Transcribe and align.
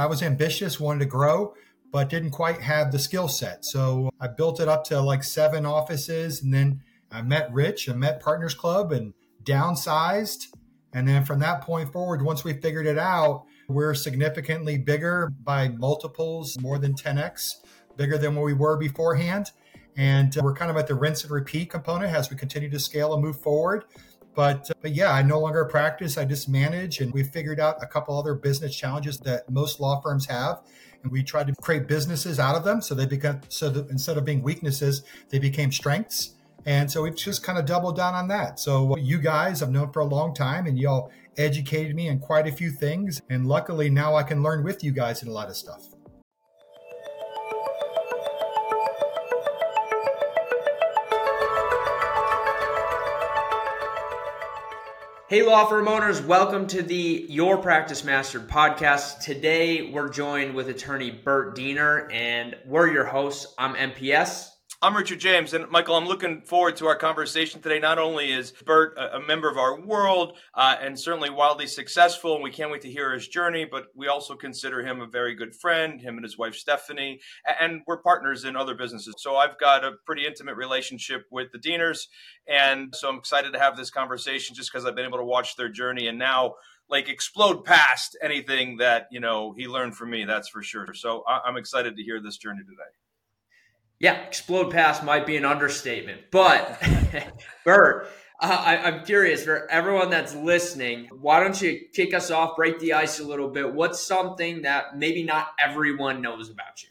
I 0.00 0.06
was 0.06 0.22
ambitious, 0.22 0.78
wanted 0.78 1.00
to 1.00 1.06
grow, 1.06 1.54
but 1.90 2.08
didn't 2.08 2.30
quite 2.30 2.60
have 2.60 2.92
the 2.92 3.00
skill 3.00 3.26
set. 3.26 3.64
So 3.64 4.10
I 4.20 4.28
built 4.28 4.60
it 4.60 4.68
up 4.68 4.84
to 4.84 5.00
like 5.00 5.24
seven 5.24 5.66
offices 5.66 6.40
and 6.40 6.54
then 6.54 6.82
I 7.10 7.22
met 7.22 7.52
Rich 7.52 7.88
and 7.88 7.98
met 7.98 8.20
Partners 8.20 8.54
Club 8.54 8.92
and 8.92 9.12
downsized. 9.42 10.54
And 10.92 11.08
then 11.08 11.24
from 11.24 11.40
that 11.40 11.62
point 11.62 11.92
forward, 11.92 12.22
once 12.22 12.44
we 12.44 12.52
figured 12.52 12.86
it 12.86 12.96
out, 12.96 13.44
we're 13.66 13.92
significantly 13.92 14.78
bigger 14.78 15.32
by 15.42 15.68
multiples, 15.68 16.56
more 16.60 16.78
than 16.78 16.94
10x, 16.94 17.56
bigger 17.96 18.18
than 18.18 18.36
what 18.36 18.44
we 18.44 18.54
were 18.54 18.76
beforehand. 18.76 19.50
And 19.96 20.36
uh, 20.38 20.42
we're 20.44 20.54
kind 20.54 20.70
of 20.70 20.76
at 20.76 20.86
the 20.86 20.94
rinse 20.94 21.24
and 21.24 21.32
repeat 21.32 21.70
component 21.70 22.14
as 22.14 22.30
we 22.30 22.36
continue 22.36 22.70
to 22.70 22.78
scale 22.78 23.14
and 23.14 23.22
move 23.22 23.40
forward. 23.40 23.84
But, 24.38 24.70
uh, 24.70 24.74
but 24.82 24.94
yeah, 24.94 25.10
I 25.10 25.22
no 25.22 25.40
longer 25.40 25.64
practice. 25.64 26.16
I 26.16 26.24
just 26.24 26.48
manage. 26.48 27.00
And 27.00 27.12
we 27.12 27.24
figured 27.24 27.58
out 27.58 27.82
a 27.82 27.88
couple 27.88 28.16
other 28.16 28.34
business 28.34 28.72
challenges 28.72 29.18
that 29.24 29.50
most 29.50 29.80
law 29.80 30.00
firms 30.00 30.26
have. 30.26 30.60
And 31.02 31.10
we 31.10 31.24
tried 31.24 31.48
to 31.48 31.54
create 31.60 31.88
businesses 31.88 32.38
out 32.38 32.54
of 32.54 32.62
them. 32.62 32.80
So 32.80 32.94
they 32.94 33.04
become, 33.04 33.40
so 33.48 33.68
that 33.70 33.90
instead 33.90 34.16
of 34.16 34.24
being 34.24 34.44
weaknesses, 34.44 35.02
they 35.30 35.40
became 35.40 35.72
strengths. 35.72 36.36
And 36.66 36.88
so 36.88 37.02
we've 37.02 37.16
just 37.16 37.42
kind 37.42 37.58
of 37.58 37.66
doubled 37.66 37.96
down 37.96 38.14
on 38.14 38.28
that. 38.28 38.60
So 38.60 38.92
uh, 38.92 38.96
you 38.98 39.18
guys 39.18 39.60
I've 39.60 39.72
known 39.72 39.90
for 39.90 40.02
a 40.02 40.04
long 40.04 40.32
time 40.34 40.66
and 40.68 40.78
y'all 40.78 41.10
educated 41.36 41.96
me 41.96 42.06
in 42.06 42.20
quite 42.20 42.46
a 42.46 42.52
few 42.52 42.70
things. 42.70 43.20
And 43.28 43.44
luckily 43.44 43.90
now 43.90 44.14
I 44.14 44.22
can 44.22 44.44
learn 44.44 44.62
with 44.62 44.84
you 44.84 44.92
guys 44.92 45.20
in 45.20 45.28
a 45.28 45.32
lot 45.32 45.48
of 45.48 45.56
stuff. 45.56 45.88
Hey, 55.28 55.42
law 55.42 55.66
firm 55.66 55.88
owners, 55.88 56.22
welcome 56.22 56.66
to 56.68 56.80
the 56.80 57.26
Your 57.28 57.58
Practice 57.58 58.02
Mastered 58.02 58.48
podcast. 58.48 59.20
Today, 59.20 59.90
we're 59.90 60.08
joined 60.08 60.54
with 60.54 60.70
attorney 60.70 61.10
Bert 61.10 61.54
Diener, 61.54 62.08
and 62.10 62.56
we're 62.64 62.90
your 62.90 63.04
hosts. 63.04 63.52
I'm 63.58 63.74
MPS. 63.74 64.48
I'm 64.80 64.96
Richard 64.96 65.18
James, 65.18 65.54
and 65.54 65.68
Michael, 65.70 65.96
I'm 65.96 66.06
looking 66.06 66.42
forward 66.42 66.76
to 66.76 66.86
our 66.86 66.94
conversation 66.94 67.60
today. 67.60 67.80
Not 67.80 67.98
only 67.98 68.30
is 68.30 68.52
Bert 68.64 68.96
a, 68.96 69.16
a 69.16 69.20
member 69.26 69.50
of 69.50 69.58
our 69.58 69.80
world 69.80 70.38
uh, 70.54 70.76
and 70.80 70.96
certainly 70.96 71.30
wildly 71.30 71.66
successful, 71.66 72.36
and 72.36 72.44
we 72.44 72.52
can't 72.52 72.70
wait 72.70 72.82
to 72.82 72.88
hear 72.88 73.12
his 73.12 73.26
journey, 73.26 73.66
but 73.68 73.86
we 73.96 74.06
also 74.06 74.36
consider 74.36 74.86
him 74.86 75.00
a 75.00 75.08
very 75.08 75.34
good 75.34 75.52
friend, 75.56 76.00
him 76.00 76.14
and 76.14 76.22
his 76.22 76.38
wife 76.38 76.54
Stephanie, 76.54 77.18
and 77.60 77.80
we're 77.88 78.00
partners 78.00 78.44
in 78.44 78.54
other 78.54 78.76
businesses. 78.76 79.16
So 79.18 79.34
I've 79.34 79.58
got 79.58 79.84
a 79.84 79.94
pretty 80.06 80.24
intimate 80.28 80.54
relationship 80.54 81.22
with 81.28 81.48
the 81.50 81.58
Dieners, 81.58 82.06
and 82.46 82.94
so 82.94 83.08
I'm 83.08 83.18
excited 83.18 83.54
to 83.54 83.58
have 83.58 83.76
this 83.76 83.90
conversation 83.90 84.54
just 84.54 84.70
because 84.70 84.86
I've 84.86 84.94
been 84.94 85.06
able 85.06 85.18
to 85.18 85.24
watch 85.24 85.56
their 85.56 85.68
journey 85.68 86.06
and 86.06 86.20
now 86.20 86.54
like 86.88 87.08
explode 87.08 87.64
past 87.64 88.16
anything 88.22 88.76
that 88.76 89.08
you 89.10 89.18
know 89.18 89.54
he 89.58 89.66
learned 89.66 89.96
from 89.96 90.10
me. 90.10 90.24
That's 90.24 90.48
for 90.48 90.62
sure. 90.62 90.94
So 90.94 91.24
I'm 91.26 91.56
excited 91.56 91.96
to 91.96 92.02
hear 92.04 92.22
this 92.22 92.36
journey 92.36 92.60
today. 92.60 93.07
Yeah, 94.00 94.14
explode 94.22 94.70
past 94.70 95.02
might 95.02 95.26
be 95.26 95.36
an 95.36 95.44
understatement. 95.44 96.30
But, 96.30 96.80
Bert, 97.64 98.08
uh, 98.40 98.62
I, 98.64 98.76
I'm 98.76 99.04
curious 99.04 99.44
for 99.44 99.68
everyone 99.68 100.10
that's 100.10 100.34
listening, 100.34 101.08
why 101.20 101.40
don't 101.40 101.60
you 101.60 101.80
kick 101.92 102.14
us 102.14 102.30
off, 102.30 102.54
break 102.56 102.78
the 102.78 102.92
ice 102.92 103.18
a 103.18 103.24
little 103.24 103.48
bit? 103.48 103.74
What's 103.74 104.00
something 104.00 104.62
that 104.62 104.96
maybe 104.96 105.24
not 105.24 105.48
everyone 105.58 106.22
knows 106.22 106.48
about 106.48 106.82
you? 106.82 106.88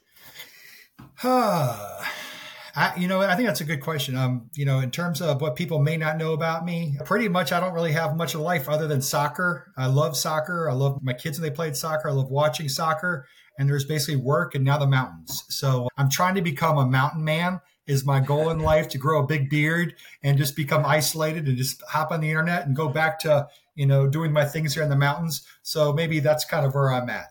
I, 2.78 2.95
you 2.95 3.08
know, 3.08 3.22
I 3.22 3.36
think 3.36 3.47
that's 3.47 3.61
a 3.61 3.66
good 3.66 3.81
question. 3.81 4.16
Um, 4.16 4.52
you 4.53 4.64
know, 4.64 4.80
in 4.81 4.92
terms 4.92 5.20
of 5.20 5.42
what 5.42 5.56
people 5.56 5.80
may 5.80 5.97
not 5.97 6.16
know 6.16 6.33
about 6.33 6.64
me, 6.64 6.95
pretty 7.06 7.28
much 7.28 7.52
I 7.52 7.59
don't 7.59 7.73
really 7.73 7.94
have 7.94 8.16
much 8.16 8.36
of 8.36 8.42
life 8.42 8.69
other 8.69 8.88
than 8.88 9.02
soccer. 9.02 9.73
I 9.75 9.88
love 9.88 10.16
soccer. 10.16 10.69
I 10.69 10.73
love 10.73 11.02
my 11.02 11.14
kids 11.14 11.39
when 11.39 11.50
they 11.50 11.56
played 11.56 11.75
soccer. 11.75 12.08
I 12.08 12.11
love 12.11 12.30
watching 12.30 12.69
soccer 12.69 13.25
and 13.58 13.67
there's 13.67 13.86
basically 13.86 14.17
work 14.17 14.53
and 14.53 14.64
now 14.64 14.78
the 14.78 14.86
mountains. 14.86 15.44
So 15.50 15.89
I'm 15.97 16.08
trying 16.08 16.36
to 16.36 16.44
become 16.44 16.78
a 16.78 16.86
mountain 16.86 17.23
man 17.23 17.61
is 17.88 18.06
my 18.06 18.19
goal 18.19 18.52
in 18.52 18.59
life 18.59 18.88
to 18.89 19.00
grow 19.00 19.23
a 19.23 19.25
big 19.25 19.50
beard 19.50 19.95
and 20.22 20.38
just 20.38 20.56
become 20.56 20.86
isolated 20.86 21.47
and 21.47 21.57
just 21.57 21.81
hop 21.90 22.12
on 22.12 22.22
the 22.22 22.30
internet 22.30 22.68
and 22.68 22.75
go 22.75 22.90
back 22.90 23.18
to, 23.22 23.47
you 23.74 23.88
know, 23.88 24.06
doing 24.06 24.31
my 24.31 24.46
things 24.46 24.75
here 24.75 24.84
in 24.84 24.90
the 24.90 24.96
mountains. 24.96 25.47
So 25.63 25.94
maybe 25.94 26.19
that's 26.19 26.46
kind 26.46 26.63
of 26.63 26.75
where 26.75 26.91
I'm 26.91 27.09
at. 27.09 27.30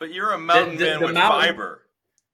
But 0.00 0.12
you're 0.12 0.32
a 0.32 0.38
mountain 0.38 0.76
the, 0.76 0.84
the, 0.84 0.90
man 0.90 1.00
the 1.00 1.06
with 1.06 1.14
mountain, 1.14 1.40
fiber. 1.40 1.81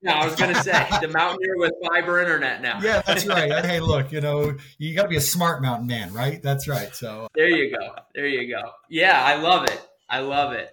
No, 0.01 0.13
I 0.13 0.25
was 0.25 0.37
going 0.37 0.55
to 0.55 0.63
say 0.63 0.87
the 1.01 1.09
mountaineer 1.09 1.57
with 1.57 1.73
fiber 1.87 2.21
internet 2.21 2.63
now. 2.63 2.79
Yeah, 2.81 3.03
that's 3.05 3.27
right. 3.27 3.65
hey, 3.65 3.81
look, 3.81 4.13
you 4.13 4.21
know, 4.21 4.57
you 4.79 4.95
got 4.95 5.03
to 5.03 5.09
be 5.09 5.17
a 5.17 5.21
smart 5.21 5.61
mountain 5.61 5.89
man, 5.89 6.13
right? 6.13 6.41
That's 6.41 6.69
right. 6.69 6.95
So 6.95 7.27
there 7.35 7.49
you 7.49 7.77
go. 7.77 7.95
There 8.15 8.27
you 8.27 8.49
go. 8.49 8.71
Yeah, 8.89 9.21
I 9.23 9.37
love 9.37 9.65
it. 9.65 9.89
I 10.11 10.21
love 10.21 10.55
it. 10.55 10.73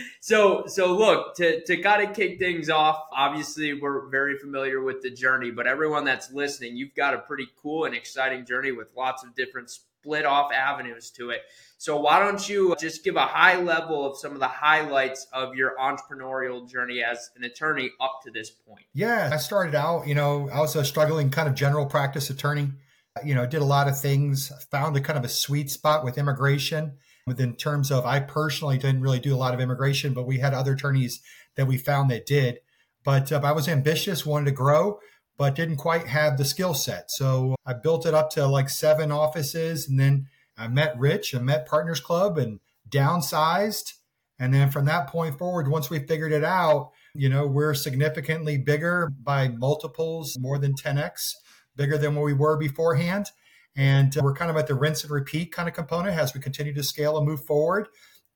so 0.20 0.64
so 0.66 0.94
look 0.94 1.34
to 1.36 1.64
to 1.64 1.76
kind 1.78 2.08
of 2.08 2.14
kick 2.14 2.38
things 2.38 2.70
off. 2.70 3.02
Obviously, 3.12 3.74
we're 3.74 4.08
very 4.10 4.38
familiar 4.38 4.80
with 4.80 5.02
the 5.02 5.10
journey, 5.10 5.50
but 5.50 5.66
everyone 5.66 6.04
that's 6.04 6.32
listening, 6.32 6.76
you've 6.76 6.94
got 6.94 7.14
a 7.14 7.18
pretty 7.18 7.48
cool 7.60 7.84
and 7.84 7.96
exciting 7.96 8.46
journey 8.46 8.70
with 8.70 8.88
lots 8.96 9.24
of 9.24 9.34
different 9.34 9.70
split 10.02 10.24
off 10.24 10.52
avenues 10.52 11.10
to 11.12 11.30
it. 11.30 11.42
So 11.78 12.00
why 12.00 12.18
don't 12.18 12.48
you 12.48 12.74
just 12.78 13.04
give 13.04 13.16
a 13.16 13.26
high 13.26 13.60
level 13.60 14.04
of 14.04 14.18
some 14.18 14.32
of 14.32 14.40
the 14.40 14.48
highlights 14.48 15.26
of 15.32 15.54
your 15.54 15.74
entrepreneurial 15.80 16.68
journey 16.68 17.02
as 17.02 17.30
an 17.36 17.44
attorney 17.44 17.90
up 18.00 18.20
to 18.24 18.30
this 18.30 18.50
point? 18.50 18.84
Yeah, 18.94 19.30
I 19.32 19.36
started 19.36 19.74
out, 19.74 20.06
you 20.06 20.14
know, 20.14 20.48
I 20.52 20.60
was 20.60 20.76
a 20.76 20.84
struggling 20.84 21.30
kind 21.30 21.48
of 21.48 21.54
general 21.54 21.86
practice 21.86 22.30
attorney. 22.30 22.72
You 23.24 23.34
know, 23.34 23.46
did 23.46 23.60
a 23.60 23.66
lot 23.66 23.88
of 23.88 24.00
things, 24.00 24.50
found 24.70 24.96
a 24.96 25.00
kind 25.00 25.18
of 25.18 25.24
a 25.24 25.28
sweet 25.28 25.70
spot 25.70 26.02
with 26.02 26.16
immigration 26.16 26.92
in 27.38 27.56
terms 27.56 27.90
of 27.90 28.06
I 28.06 28.20
personally 28.20 28.78
didn't 28.78 29.02
really 29.02 29.20
do 29.20 29.34
a 29.34 29.36
lot 29.36 29.54
of 29.54 29.60
immigration, 29.60 30.14
but 30.14 30.26
we 30.26 30.38
had 30.38 30.54
other 30.54 30.72
attorneys 30.72 31.20
that 31.56 31.66
we 31.66 31.76
found 31.76 32.10
that 32.10 32.26
did. 32.26 32.58
But 33.04 33.30
uh, 33.30 33.40
I 33.44 33.52
was 33.52 33.68
ambitious, 33.68 34.24
wanted 34.24 34.46
to 34.46 34.52
grow, 34.52 34.98
but 35.36 35.54
didn't 35.54 35.76
quite 35.76 36.06
have 36.06 36.36
the 36.36 36.44
skill 36.44 36.74
set. 36.74 37.10
So 37.10 37.56
I 37.66 37.72
built 37.74 38.06
it 38.06 38.14
up 38.14 38.30
to 38.30 38.46
like 38.46 38.68
seven 38.68 39.10
offices, 39.10 39.88
and 39.88 39.98
then 39.98 40.26
I 40.56 40.68
met 40.68 40.98
Rich 40.98 41.34
and 41.34 41.46
met 41.46 41.66
Partners 41.66 42.00
Club 42.00 42.38
and 42.38 42.60
downsized. 42.88 43.94
And 44.38 44.52
then 44.52 44.70
from 44.70 44.86
that 44.86 45.08
point 45.08 45.38
forward, 45.38 45.68
once 45.68 45.88
we 45.88 46.00
figured 46.00 46.32
it 46.32 46.44
out, 46.44 46.90
you 47.14 47.28
know, 47.28 47.46
we're 47.46 47.74
significantly 47.74 48.58
bigger 48.58 49.10
by 49.22 49.48
multiples, 49.48 50.36
more 50.38 50.58
than 50.58 50.74
10x, 50.74 51.34
bigger 51.76 51.98
than 51.98 52.14
what 52.14 52.24
we 52.24 52.32
were 52.32 52.56
beforehand. 52.56 53.26
And 53.76 54.14
we're 54.20 54.34
kind 54.34 54.50
of 54.50 54.56
at 54.56 54.66
the 54.66 54.74
rinse 54.74 55.02
and 55.02 55.10
repeat 55.10 55.52
kind 55.52 55.68
of 55.68 55.74
component 55.74 56.18
as 56.18 56.34
we 56.34 56.40
continue 56.40 56.74
to 56.74 56.82
scale 56.82 57.16
and 57.16 57.26
move 57.26 57.44
forward. 57.44 57.88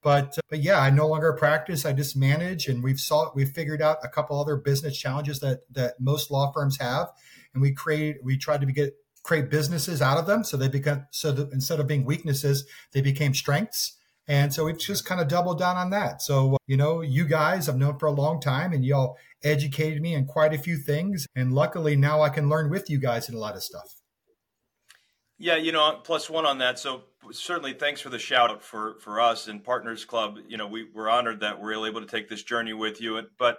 But, 0.06 0.38
uh, 0.38 0.42
but 0.50 0.62
yeah, 0.62 0.78
I 0.78 0.90
no 0.90 1.08
longer 1.08 1.32
practice. 1.32 1.84
I 1.84 1.92
just 1.92 2.16
manage, 2.16 2.68
and 2.68 2.80
we've 2.80 3.00
saw 3.00 3.32
we've 3.34 3.50
figured 3.50 3.82
out 3.82 3.98
a 4.04 4.08
couple 4.08 4.40
other 4.40 4.54
business 4.54 4.96
challenges 4.96 5.40
that 5.40 5.62
that 5.72 5.94
most 5.98 6.30
law 6.30 6.52
firms 6.52 6.78
have, 6.78 7.08
and 7.52 7.60
we 7.60 7.72
create 7.72 8.18
we 8.22 8.36
tried 8.36 8.60
to 8.60 8.66
get 8.66 8.94
create 9.24 9.50
businesses 9.50 10.00
out 10.00 10.16
of 10.16 10.28
them 10.28 10.44
so 10.44 10.56
they 10.56 10.68
become 10.68 11.06
so 11.10 11.32
that 11.32 11.52
instead 11.52 11.80
of 11.80 11.88
being 11.88 12.04
weaknesses, 12.04 12.68
they 12.92 13.00
became 13.00 13.34
strengths. 13.34 13.98
And 14.28 14.54
so 14.54 14.66
we've 14.66 14.78
just 14.78 15.04
kind 15.04 15.20
of 15.20 15.26
doubled 15.26 15.58
down 15.58 15.76
on 15.76 15.90
that. 15.90 16.22
So, 16.22 16.56
you 16.68 16.76
know, 16.76 17.00
you 17.00 17.24
guys 17.24 17.68
I've 17.68 17.76
known 17.76 17.98
for 17.98 18.06
a 18.06 18.12
long 18.12 18.40
time 18.40 18.72
and 18.72 18.84
y'all 18.84 19.16
educated 19.42 20.00
me 20.00 20.14
in 20.14 20.26
quite 20.26 20.54
a 20.54 20.58
few 20.58 20.76
things. 20.76 21.26
And 21.34 21.52
luckily 21.52 21.96
now 21.96 22.22
I 22.22 22.28
can 22.28 22.48
learn 22.48 22.70
with 22.70 22.88
you 22.88 23.00
guys 23.00 23.28
in 23.28 23.34
a 23.34 23.38
lot 23.38 23.56
of 23.56 23.64
stuff. 23.64 23.96
Yeah, 25.38 25.56
you 25.56 25.72
know, 25.72 26.00
plus 26.02 26.30
one 26.30 26.46
on 26.46 26.58
that. 26.58 26.78
So 26.78 27.02
certainly 27.30 27.74
thanks 27.74 28.00
for 28.00 28.08
the 28.08 28.18
shout 28.18 28.50
out 28.50 28.62
for 28.62 28.96
for 29.00 29.20
us 29.20 29.48
and 29.48 29.62
Partners 29.62 30.04
Club. 30.04 30.38
You 30.48 30.56
know, 30.56 30.66
we 30.66 30.86
we're 30.94 31.10
honored 31.10 31.40
that 31.40 31.60
we're 31.60 31.86
able 31.86 32.00
to 32.00 32.06
take 32.06 32.28
this 32.28 32.42
journey 32.42 32.72
with 32.72 33.00
you. 33.00 33.20
But 33.38 33.58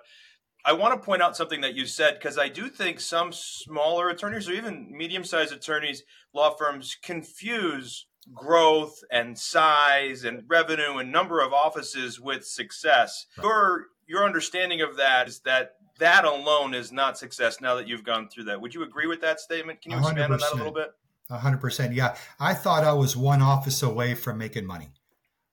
I 0.65 0.73
want 0.73 0.93
to 0.95 1.05
point 1.05 1.21
out 1.21 1.37
something 1.37 1.61
that 1.61 1.75
you 1.75 1.85
said 1.85 2.15
because 2.15 2.37
I 2.37 2.49
do 2.49 2.67
think 2.67 2.99
some 2.99 3.31
smaller 3.31 4.09
attorneys 4.09 4.49
or 4.49 4.53
even 4.53 4.91
medium 4.91 5.23
sized 5.23 5.53
attorneys, 5.53 6.03
law 6.33 6.55
firms 6.55 6.97
confuse 7.01 8.07
growth 8.33 8.99
and 9.11 9.37
size 9.37 10.23
and 10.23 10.43
revenue 10.47 10.97
and 10.97 11.11
number 11.11 11.39
of 11.41 11.53
offices 11.53 12.19
with 12.19 12.45
success. 12.45 13.27
Your 13.41 13.85
your 14.07 14.25
understanding 14.25 14.81
of 14.81 14.97
that 14.97 15.27
is 15.27 15.41
that 15.41 15.73
that 15.99 16.25
alone 16.25 16.73
is 16.73 16.91
not 16.91 17.17
success 17.17 17.59
now 17.61 17.75
that 17.75 17.87
you've 17.87 18.03
gone 18.03 18.29
through 18.29 18.45
that. 18.45 18.61
Would 18.61 18.73
you 18.73 18.83
agree 18.83 19.07
with 19.07 19.21
that 19.21 19.39
statement? 19.39 19.81
Can 19.81 19.91
you 19.91 19.97
expand 19.99 20.31
100%. 20.31 20.31
on 20.31 20.39
that 20.39 20.53
a 20.53 20.55
little 20.55 20.73
bit? 20.73 20.89
Hundred 21.29 21.59
percent. 21.59 21.93
Yeah. 21.93 22.15
I 22.39 22.53
thought 22.53 22.83
I 22.83 22.93
was 22.93 23.17
one 23.17 23.41
office 23.41 23.83
away 23.83 24.15
from 24.15 24.37
making 24.37 24.65
money. 24.65 24.89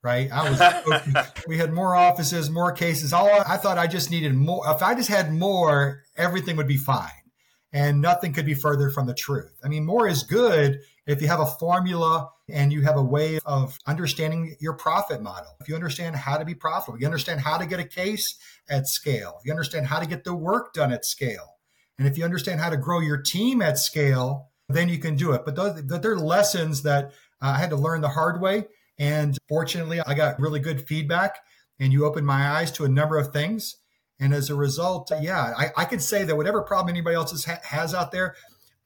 Right. 0.03 0.31
I 0.31 0.51
was, 0.51 1.27
we 1.49 1.57
had 1.57 1.73
more 1.73 1.97
offices, 1.97 2.51
more 2.51 2.73
cases. 2.73 3.13
All 3.13 3.31
I 3.49 3.57
thought 3.57 3.79
I 3.79 3.87
just 3.87 4.11
needed 4.11 4.35
more. 4.35 4.63
If 4.69 4.83
I 4.83 4.95
just 4.95 5.09
had 5.09 5.33
more, 5.33 6.03
everything 6.17 6.57
would 6.57 6.69
be 6.69 6.77
fine. 6.77 7.11
And 7.73 8.01
nothing 8.01 8.33
could 8.33 8.47
be 8.47 8.55
further 8.55 8.91
from 8.91 9.07
the 9.07 9.15
truth. 9.15 9.59
I 9.65 9.69
mean, 9.69 9.85
more 9.85 10.07
is 10.07 10.23
good 10.23 10.81
if 11.07 11.21
you 11.21 11.29
have 11.29 11.41
a 11.41 11.47
formula 11.47 12.31
and 12.49 12.73
you 12.73 12.83
have 12.83 12.97
a 12.97 13.03
way 13.03 13.39
of 13.45 13.79
understanding 13.87 14.57
your 14.61 14.75
profit 14.75 15.23
model. 15.23 15.57
If 15.61 15.69
you 15.69 15.75
understand 15.75 16.17
how 16.17 16.37
to 16.37 16.45
be 16.45 16.55
profitable, 16.55 17.01
you 17.01 17.07
understand 17.07 17.41
how 17.41 17.59
to 17.59 17.67
get 17.67 17.81
a 17.81 17.85
case 17.85 18.37
at 18.69 18.87
scale, 18.87 19.41
you 19.45 19.53
understand 19.53 19.87
how 19.87 20.01
to 20.01 20.07
get 20.07 20.25
the 20.25 20.35
work 20.35 20.73
done 20.73 20.93
at 20.93 21.05
scale, 21.05 21.55
and 21.99 22.09
if 22.09 22.19
you 22.19 22.25
understand 22.25 22.61
how 22.61 22.71
to 22.71 22.77
grow 22.77 23.01
your 23.01 23.19
team 23.19 23.63
at 23.63 23.79
scale, 23.79 24.51
then 24.69 24.89
you 24.89 24.99
can 24.99 25.17
do 25.17 25.33
it. 25.33 25.45
But 25.45 25.57
those, 25.57 25.87
they're 25.87 26.17
lessons 26.17 26.83
that 26.83 27.13
uh, 27.43 27.55
I 27.57 27.59
had 27.59 27.71
to 27.71 27.77
learn 27.77 28.01
the 28.01 28.09
hard 28.09 28.41
way. 28.41 28.67
And 28.99 29.37
fortunately, 29.49 30.01
I 30.01 30.15
got 30.15 30.41
really 30.41 30.61
good 30.61 30.87
feedback. 30.87 31.39
and 31.81 31.93
you 31.93 32.05
opened 32.07 32.27
my 32.27 32.49
eyes 32.51 32.71
to 32.73 32.85
a 32.85 32.89
number 32.89 33.19
of 33.19 33.33
things. 33.33 33.77
And 34.21 34.33
as 34.33 34.49
a 34.49 34.55
result, 34.55 35.11
yeah, 35.21 35.53
I, 35.59 35.71
I 35.77 35.85
could 35.85 36.01
say 36.01 36.25
that 36.25 36.37
whatever 36.37 36.63
problem 36.63 36.91
anybody 36.91 37.17
else 37.17 37.45
ha- 37.45 37.59
has 37.65 37.93
out 37.93 38.13
there, 38.13 38.37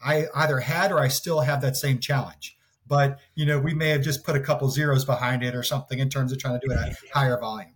I 0.02 0.26
either 0.34 0.60
had 0.60 0.90
or 0.90 0.98
I 0.98 1.08
still 1.08 1.40
have 1.40 1.60
that 1.60 1.76
same 1.76 1.98
challenge. 1.98 2.56
But 2.86 3.18
you 3.34 3.44
know, 3.44 3.60
we 3.60 3.74
may 3.74 3.90
have 3.90 4.02
just 4.02 4.24
put 4.24 4.36
a 4.36 4.40
couple 4.40 4.70
zeros 4.70 5.04
behind 5.04 5.42
it 5.42 5.54
or 5.54 5.62
something 5.62 5.98
in 5.98 6.08
terms 6.08 6.32
of 6.32 6.38
trying 6.38 6.58
to 6.58 6.66
do 6.66 6.72
it 6.72 6.78
at 6.78 6.96
higher 7.12 7.38
volume. 7.38 7.74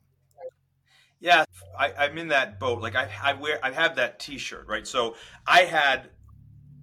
Yeah, 1.20 1.44
I, 1.78 2.06
am 2.06 2.18
in 2.18 2.28
that 2.28 2.58
boat. 2.58 2.80
Like 2.80 2.96
I, 2.96 3.08
I 3.22 3.34
wear, 3.34 3.60
I 3.62 3.70
have 3.70 3.96
that 3.96 4.18
T-shirt, 4.18 4.66
right? 4.66 4.86
So 4.86 5.14
I 5.46 5.60
had 5.60 6.08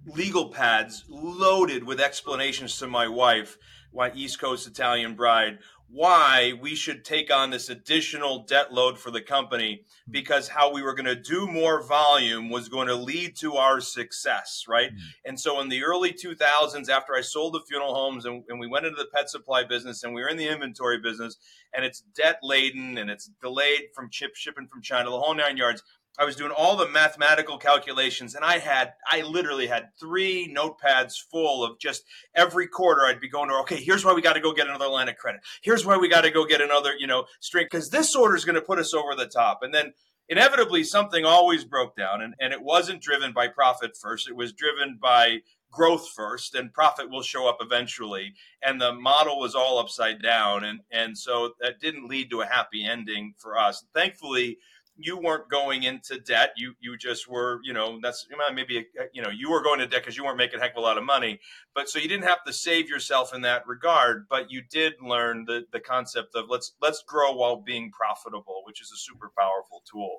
legal 0.06 0.50
pads 0.50 1.04
loaded 1.08 1.84
with 1.84 2.00
explanations 2.00 2.78
to 2.78 2.86
my 2.86 3.08
wife, 3.08 3.58
why 3.90 4.12
East 4.14 4.40
Coast 4.40 4.66
Italian 4.66 5.14
Bride, 5.14 5.58
why 5.92 6.52
we 6.60 6.76
should 6.76 7.04
take 7.04 7.32
on 7.32 7.50
this 7.50 7.68
additional 7.68 8.44
debt 8.44 8.72
load 8.72 8.96
for 8.96 9.10
the 9.10 9.20
company 9.20 9.82
because 10.08 10.46
how 10.46 10.72
we 10.72 10.82
were 10.82 10.94
going 10.94 11.04
to 11.04 11.16
do 11.16 11.48
more 11.48 11.82
volume 11.82 12.48
was 12.48 12.68
going 12.68 12.86
to 12.86 12.94
lead 12.94 13.34
to 13.36 13.54
our 13.56 13.80
success, 13.80 14.64
right? 14.68 14.90
Mm-hmm. 14.90 15.28
And 15.28 15.40
so 15.40 15.60
in 15.60 15.68
the 15.68 15.82
early 15.82 16.12
2000s, 16.12 16.88
after 16.88 17.14
I 17.16 17.22
sold 17.22 17.54
the 17.54 17.60
funeral 17.68 17.94
homes 17.94 18.24
and, 18.24 18.44
and, 18.48 18.60
we 18.60 18.68
went 18.68 18.86
into 18.86 18.98
the 18.98 19.08
pet 19.12 19.30
supply 19.30 19.64
business 19.64 20.04
and 20.04 20.14
we 20.14 20.22
were 20.22 20.28
in 20.28 20.36
the 20.36 20.48
inventory 20.48 20.98
business 21.00 21.36
and 21.74 21.84
it's 21.84 22.02
debt 22.14 22.38
laden 22.42 22.96
and 22.98 23.10
it's 23.10 23.30
delayed 23.42 23.88
from 23.94 24.10
chip 24.10 24.36
shipping 24.36 24.68
from 24.68 24.82
China, 24.82 25.10
the 25.10 25.18
whole 25.18 25.34
nine 25.34 25.56
yards. 25.56 25.82
I 26.18 26.24
was 26.24 26.36
doing 26.36 26.50
all 26.50 26.76
the 26.76 26.88
mathematical 26.88 27.56
calculations 27.56 28.34
and 28.34 28.44
I 28.44 28.58
had 28.58 28.92
I 29.10 29.22
literally 29.22 29.66
had 29.66 29.88
three 29.98 30.52
notepads 30.54 31.14
full 31.30 31.64
of 31.64 31.78
just 31.78 32.04
every 32.34 32.66
quarter 32.66 33.06
I'd 33.06 33.20
be 33.20 33.28
going 33.28 33.48
to 33.48 33.54
okay 33.56 33.76
here's 33.76 34.04
why 34.04 34.12
we 34.12 34.22
got 34.22 34.34
to 34.34 34.40
go 34.40 34.52
get 34.52 34.68
another 34.68 34.88
line 34.88 35.08
of 35.08 35.16
credit. 35.16 35.40
Here's 35.62 35.86
why 35.86 35.96
we 35.96 36.08
got 36.08 36.22
to 36.22 36.30
go 36.30 36.44
get 36.44 36.60
another 36.60 36.92
you 36.98 37.06
know 37.06 37.24
string 37.40 37.66
because 37.70 37.90
this 37.90 38.14
order 38.14 38.36
is 38.36 38.44
going 38.44 38.56
to 38.56 38.62
put 38.62 38.78
us 38.78 38.92
over 38.92 39.14
the 39.14 39.26
top. 39.26 39.60
And 39.62 39.72
then 39.72 39.92
inevitably 40.28 40.84
something 40.84 41.24
always 41.24 41.64
broke 41.64 41.96
down 41.96 42.22
and, 42.22 42.34
and 42.40 42.52
it 42.52 42.62
wasn't 42.62 43.02
driven 43.02 43.32
by 43.32 43.48
profit 43.48 43.96
first 43.96 44.28
it 44.28 44.36
was 44.36 44.52
driven 44.52 44.96
by 45.00 45.38
growth 45.72 46.08
first 46.08 46.54
and 46.54 46.72
profit 46.72 47.10
will 47.10 47.22
show 47.22 47.48
up 47.48 47.58
eventually 47.60 48.34
and 48.62 48.80
the 48.80 48.92
model 48.92 49.38
was 49.38 49.54
all 49.54 49.78
upside 49.78 50.20
down 50.22 50.64
and 50.64 50.80
and 50.90 51.16
so 51.16 51.52
that 51.60 51.80
didn't 51.80 52.08
lead 52.08 52.30
to 52.30 52.40
a 52.40 52.46
happy 52.46 52.84
ending 52.84 53.34
for 53.38 53.58
us. 53.58 53.84
Thankfully 53.94 54.58
you 55.02 55.16
weren't 55.18 55.48
going 55.50 55.82
into 55.82 56.18
debt. 56.18 56.52
You 56.56 56.74
you 56.80 56.96
just 56.96 57.28
were, 57.28 57.60
you 57.62 57.72
know, 57.72 57.98
that's 58.02 58.26
maybe 58.54 58.86
uh, 58.98 59.04
you 59.12 59.22
know 59.22 59.30
you 59.30 59.50
were 59.50 59.62
going 59.62 59.78
to 59.80 59.86
debt 59.86 60.02
because 60.02 60.16
you 60.16 60.24
weren't 60.24 60.36
making 60.36 60.58
a 60.58 60.62
heck 60.62 60.72
of 60.72 60.78
a 60.78 60.80
lot 60.80 60.98
of 60.98 61.04
money. 61.04 61.40
But 61.74 61.88
so 61.88 61.98
you 61.98 62.08
didn't 62.08 62.24
have 62.24 62.44
to 62.44 62.52
save 62.52 62.88
yourself 62.88 63.34
in 63.34 63.42
that 63.42 63.66
regard. 63.66 64.26
But 64.28 64.50
you 64.50 64.62
did 64.62 64.94
learn 65.02 65.44
the 65.46 65.64
the 65.72 65.80
concept 65.80 66.34
of 66.34 66.46
let's 66.48 66.74
let's 66.80 67.02
grow 67.06 67.32
while 67.32 67.56
being 67.56 67.90
profitable, 67.90 68.62
which 68.64 68.80
is 68.80 68.92
a 68.92 68.96
super 68.96 69.30
powerful 69.38 69.82
tool. 69.90 70.18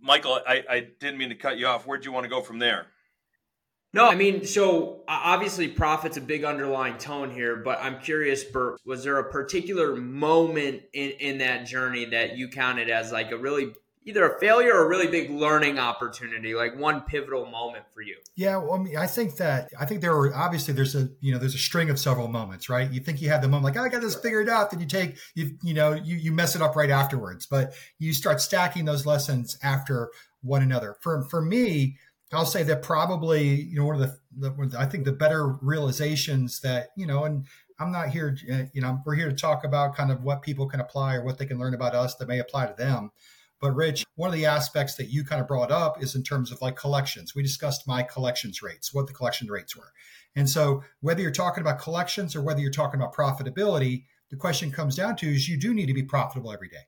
Michael, 0.00 0.40
I, 0.46 0.64
I 0.68 0.80
didn't 1.00 1.18
mean 1.18 1.30
to 1.30 1.34
cut 1.34 1.58
you 1.58 1.66
off. 1.66 1.86
Where 1.86 1.98
do 1.98 2.04
you 2.04 2.12
want 2.12 2.24
to 2.24 2.30
go 2.30 2.40
from 2.40 2.58
there? 2.58 2.86
No, 3.94 4.06
I 4.06 4.16
mean, 4.16 4.44
so 4.44 5.02
obviously 5.08 5.68
profit's 5.68 6.18
a 6.18 6.20
big 6.20 6.44
underlying 6.44 6.98
tone 6.98 7.30
here, 7.30 7.56
but 7.56 7.78
I'm 7.80 8.00
curious, 8.00 8.44
Bert, 8.44 8.78
was 8.84 9.02
there 9.02 9.18
a 9.18 9.30
particular 9.30 9.96
moment 9.96 10.82
in, 10.92 11.10
in 11.12 11.38
that 11.38 11.66
journey 11.66 12.04
that 12.06 12.36
you 12.36 12.48
counted 12.48 12.90
as 12.90 13.12
like 13.12 13.30
a 13.30 13.38
really 13.38 13.72
either 14.08 14.24
a 14.24 14.40
failure 14.40 14.74
or 14.74 14.84
a 14.84 14.88
really 14.88 15.06
big 15.06 15.30
learning 15.30 15.78
opportunity, 15.78 16.54
like 16.54 16.76
one 16.78 17.02
pivotal 17.02 17.46
moment 17.46 17.84
for 17.94 18.02
you? 18.02 18.16
Yeah, 18.36 18.56
well, 18.56 18.74
I 18.74 18.78
mean, 18.78 18.96
I 18.96 19.06
think 19.06 19.36
that 19.36 19.70
I 19.78 19.84
think 19.84 20.00
there 20.00 20.14
were 20.14 20.34
obviously 20.34 20.74
there's 20.74 20.94
a 20.94 21.08
you 21.20 21.32
know 21.32 21.38
there's 21.38 21.54
a 21.54 21.58
string 21.58 21.88
of 21.90 21.98
several 21.98 22.28
moments, 22.28 22.68
right? 22.68 22.90
You 22.90 23.00
think 23.00 23.20
you 23.22 23.28
have 23.30 23.42
the 23.42 23.48
moment 23.48 23.64
like 23.64 23.76
oh, 23.76 23.86
I 23.86 23.88
got 23.88 24.02
this 24.02 24.16
figured 24.16 24.48
out, 24.48 24.70
then 24.70 24.80
you 24.80 24.86
take 24.86 25.18
you 25.34 25.56
you 25.62 25.74
know 25.74 25.92
you 25.92 26.16
you 26.16 26.32
mess 26.32 26.56
it 26.56 26.62
up 26.62 26.76
right 26.76 26.90
afterwards, 26.90 27.46
but 27.46 27.74
you 27.98 28.12
start 28.12 28.40
stacking 28.40 28.84
those 28.86 29.06
lessons 29.06 29.58
after 29.62 30.10
one 30.42 30.62
another. 30.62 30.96
For 31.00 31.24
for 31.24 31.42
me, 31.42 31.96
I'll 32.32 32.46
say 32.46 32.62
that 32.64 32.82
probably 32.82 33.62
you 33.62 33.76
know 33.76 33.86
one 33.86 34.00
of 34.00 34.00
the, 34.00 34.50
the 34.50 34.78
I 34.78 34.86
think 34.86 35.04
the 35.04 35.12
better 35.12 35.46
realizations 35.62 36.60
that 36.60 36.88
you 36.96 37.06
know, 37.06 37.24
and 37.24 37.46
I'm 37.80 37.92
not 37.92 38.08
here, 38.08 38.36
uh, 38.52 38.64
you 38.72 38.82
know, 38.82 39.00
we're 39.06 39.14
here 39.14 39.28
to 39.28 39.36
talk 39.36 39.64
about 39.64 39.94
kind 39.94 40.10
of 40.10 40.22
what 40.22 40.42
people 40.42 40.68
can 40.68 40.80
apply 40.80 41.14
or 41.14 41.24
what 41.24 41.38
they 41.38 41.46
can 41.46 41.58
learn 41.58 41.74
about 41.74 41.94
us 41.94 42.16
that 42.16 42.28
may 42.28 42.40
apply 42.40 42.66
to 42.66 42.74
them. 42.74 43.12
But 43.60 43.72
Rich, 43.72 44.04
one 44.14 44.28
of 44.28 44.36
the 44.36 44.46
aspects 44.46 44.94
that 44.96 45.10
you 45.10 45.24
kind 45.24 45.40
of 45.40 45.48
brought 45.48 45.72
up 45.72 46.02
is 46.02 46.14
in 46.14 46.22
terms 46.22 46.52
of 46.52 46.60
like 46.60 46.76
collections. 46.76 47.34
We 47.34 47.42
discussed 47.42 47.88
my 47.88 48.02
collections 48.02 48.62
rates, 48.62 48.94
what 48.94 49.06
the 49.06 49.12
collection 49.12 49.48
rates 49.48 49.76
were. 49.76 49.92
And 50.36 50.48
so 50.48 50.84
whether 51.00 51.22
you're 51.22 51.30
talking 51.30 51.60
about 51.60 51.80
collections 51.80 52.36
or 52.36 52.42
whether 52.42 52.60
you're 52.60 52.70
talking 52.70 53.00
about 53.00 53.14
profitability, 53.14 54.04
the 54.30 54.36
question 54.36 54.70
comes 54.70 54.94
down 54.94 55.16
to 55.16 55.28
is 55.28 55.48
you 55.48 55.58
do 55.58 55.74
need 55.74 55.86
to 55.86 55.94
be 55.94 56.02
profitable 56.02 56.52
every 56.52 56.68
day. 56.68 56.86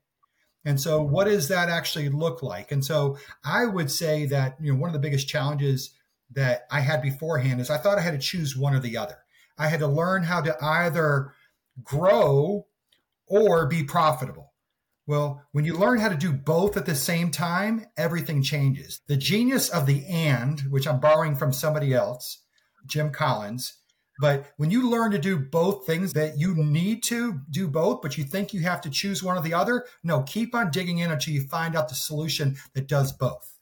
And 0.63 0.79
so, 0.79 1.01
what 1.01 1.25
does 1.25 1.47
that 1.47 1.69
actually 1.69 2.09
look 2.09 2.43
like? 2.43 2.71
And 2.71 2.85
so, 2.85 3.17
I 3.43 3.65
would 3.65 3.89
say 3.89 4.25
that 4.27 4.57
you 4.61 4.73
know 4.73 4.79
one 4.79 4.89
of 4.89 4.93
the 4.93 4.99
biggest 4.99 5.27
challenges 5.27 5.91
that 6.33 6.65
I 6.71 6.81
had 6.81 7.01
beforehand 7.01 7.59
is 7.59 7.69
I 7.69 7.77
thought 7.77 7.97
I 7.97 8.01
had 8.01 8.13
to 8.13 8.19
choose 8.19 8.55
one 8.55 8.73
or 8.73 8.79
the 8.79 8.97
other. 8.97 9.17
I 9.57 9.67
had 9.67 9.79
to 9.79 9.87
learn 9.87 10.23
how 10.23 10.41
to 10.41 10.55
either 10.63 11.33
grow 11.83 12.67
or 13.27 13.67
be 13.67 13.83
profitable. 13.83 14.51
Well, 15.07 15.43
when 15.51 15.65
you 15.65 15.77
learn 15.77 15.99
how 15.99 16.09
to 16.09 16.15
do 16.15 16.31
both 16.31 16.77
at 16.77 16.85
the 16.85 16.95
same 16.95 17.31
time, 17.31 17.85
everything 17.97 18.43
changes. 18.43 19.01
The 19.07 19.17
genius 19.17 19.69
of 19.69 19.85
the 19.85 20.05
and, 20.05 20.61
which 20.69 20.87
I'm 20.87 20.99
borrowing 20.99 21.35
from 21.35 21.51
somebody 21.51 21.93
else, 21.93 22.43
Jim 22.85 23.11
Collins, 23.11 23.73
but 24.21 24.53
when 24.57 24.69
you 24.69 24.87
learn 24.87 25.09
to 25.11 25.17
do 25.17 25.37
both 25.37 25.87
things 25.87 26.13
that 26.13 26.37
you 26.37 26.55
need 26.55 27.01
to 27.03 27.41
do 27.49 27.67
both, 27.67 28.03
but 28.03 28.19
you 28.19 28.23
think 28.23 28.53
you 28.53 28.61
have 28.61 28.79
to 28.81 28.89
choose 28.89 29.23
one 29.23 29.35
or 29.35 29.41
the 29.41 29.55
other, 29.55 29.85
no, 30.03 30.21
keep 30.21 30.53
on 30.53 30.69
digging 30.69 30.99
in 30.99 31.11
until 31.11 31.33
you 31.33 31.41
find 31.41 31.75
out 31.75 31.89
the 31.89 31.95
solution 31.95 32.55
that 32.73 32.87
does 32.87 33.11
both. 33.11 33.57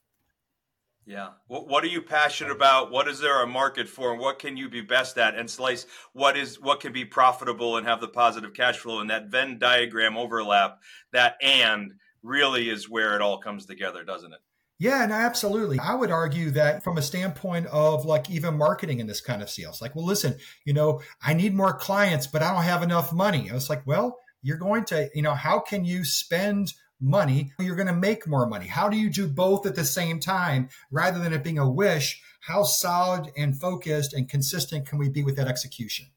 Yeah. 1.06 1.30
What, 1.48 1.68
what 1.70 1.84
are 1.86 1.88
you 1.88 2.02
passionate 2.02 2.52
about? 2.52 2.92
What 2.92 3.08
is 3.08 3.20
there 3.20 3.42
a 3.42 3.48
market 3.48 3.88
for? 3.88 4.12
And 4.12 4.20
what 4.20 4.38
can 4.38 4.58
you 4.58 4.70
be 4.70 4.82
best 4.82 5.18
at? 5.18 5.36
And 5.36 5.50
slice 5.50 5.88
what 6.12 6.38
is 6.38 6.60
what 6.60 6.82
can 6.82 6.92
be 6.92 7.06
profitable 7.06 7.78
and 7.78 7.88
have 7.88 8.02
the 8.02 8.10
positive 8.10 8.54
cash 8.54 8.78
flow 8.78 9.00
and 9.00 9.10
that 9.10 9.30
Venn 9.30 9.58
diagram 9.60 10.18
overlap, 10.18 10.82
that 11.14 11.38
and 11.42 11.94
really 12.22 12.70
is 12.70 12.90
where 12.90 13.16
it 13.16 13.22
all 13.22 13.40
comes 13.40 13.66
together, 13.66 14.04
doesn't 14.04 14.34
it? 14.34 14.40
Yeah, 14.80 15.04
and 15.04 15.12
absolutely. 15.12 15.78
I 15.78 15.94
would 15.94 16.10
argue 16.10 16.52
that 16.52 16.84
from 16.84 16.98
a 16.98 17.02
standpoint 17.02 17.68
of 17.68 18.06
like 18.06 18.30
even 18.30 18.58
marketing 18.58 19.02
in 19.02 19.08
this 19.08 19.20
kind 19.20 19.42
of 19.42 19.50
sales, 19.50 19.81
like, 19.81 19.94
well, 19.94 20.06
listen, 20.06 20.38
you 20.64 20.74
know, 20.74 21.02
I 21.22 21.34
need 21.34 21.54
more 21.54 21.74
clients, 21.74 22.28
but 22.28 22.42
I 22.42 22.54
don't 22.54 22.64
have 22.64 22.81
enough 22.81 23.12
money. 23.12 23.52
I 23.52 23.54
was 23.54 23.70
like, 23.70 23.86
well, 23.86 24.18
you're 24.42 24.58
going 24.58 24.86
to, 24.86 25.10
you 25.14 25.22
know, 25.22 25.34
how 25.34 25.60
can 25.60 25.84
you 25.84 26.06
spend 26.06 26.74
money? 27.02 27.52
You're 27.60 27.76
going 27.76 27.88
to 27.88 27.94
make 27.94 28.26
more 28.26 28.48
money. 28.48 28.68
How 28.68 28.88
do 28.88 28.96
you 28.96 29.10
do 29.10 29.28
both 29.28 29.66
at 29.66 29.76
the 29.76 29.84
same 29.84 30.22
time 30.22 30.69
rather 30.92 31.19
than 31.19 31.33
it 31.33 31.44
being 31.44 31.59
a 31.59 31.69
wish? 31.69 32.21
How 32.40 32.64
solid 32.64 33.31
and 33.36 33.59
focused 33.59 34.14
and 34.14 34.30
consistent 34.30 34.88
can 34.88 34.98
we 34.98 35.09
be 35.09 35.24
with 35.24 35.36
that 35.36 35.50
execution? 35.50 36.07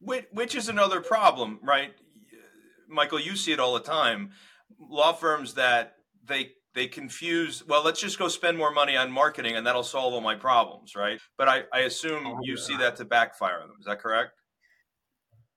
Which, 0.00 0.24
which 0.32 0.54
is 0.54 0.70
another 0.70 1.02
problem, 1.02 1.58
right? 1.62 1.92
Michael, 2.88 3.20
you 3.20 3.36
see 3.36 3.52
it 3.52 3.60
all 3.60 3.74
the 3.74 3.80
time. 3.80 4.30
Law 4.80 5.12
firms 5.12 5.54
that 5.54 5.96
they 6.24 6.52
they 6.74 6.86
confuse 6.86 7.66
well 7.66 7.84
let's 7.84 8.00
just 8.00 8.18
go 8.18 8.28
spend 8.28 8.56
more 8.56 8.72
money 8.72 8.96
on 8.96 9.10
marketing 9.10 9.56
and 9.56 9.66
that'll 9.66 9.82
solve 9.82 10.14
all 10.14 10.20
my 10.20 10.34
problems 10.34 10.94
right? 10.94 11.20
But 11.36 11.48
i, 11.48 11.62
I 11.72 11.80
assume 11.80 12.26
oh, 12.26 12.38
you 12.42 12.56
see 12.56 12.76
that 12.78 12.96
to 12.96 13.04
backfire 13.04 13.60
them. 13.60 13.76
Is 13.78 13.86
that 13.86 14.00
correct? 14.00 14.32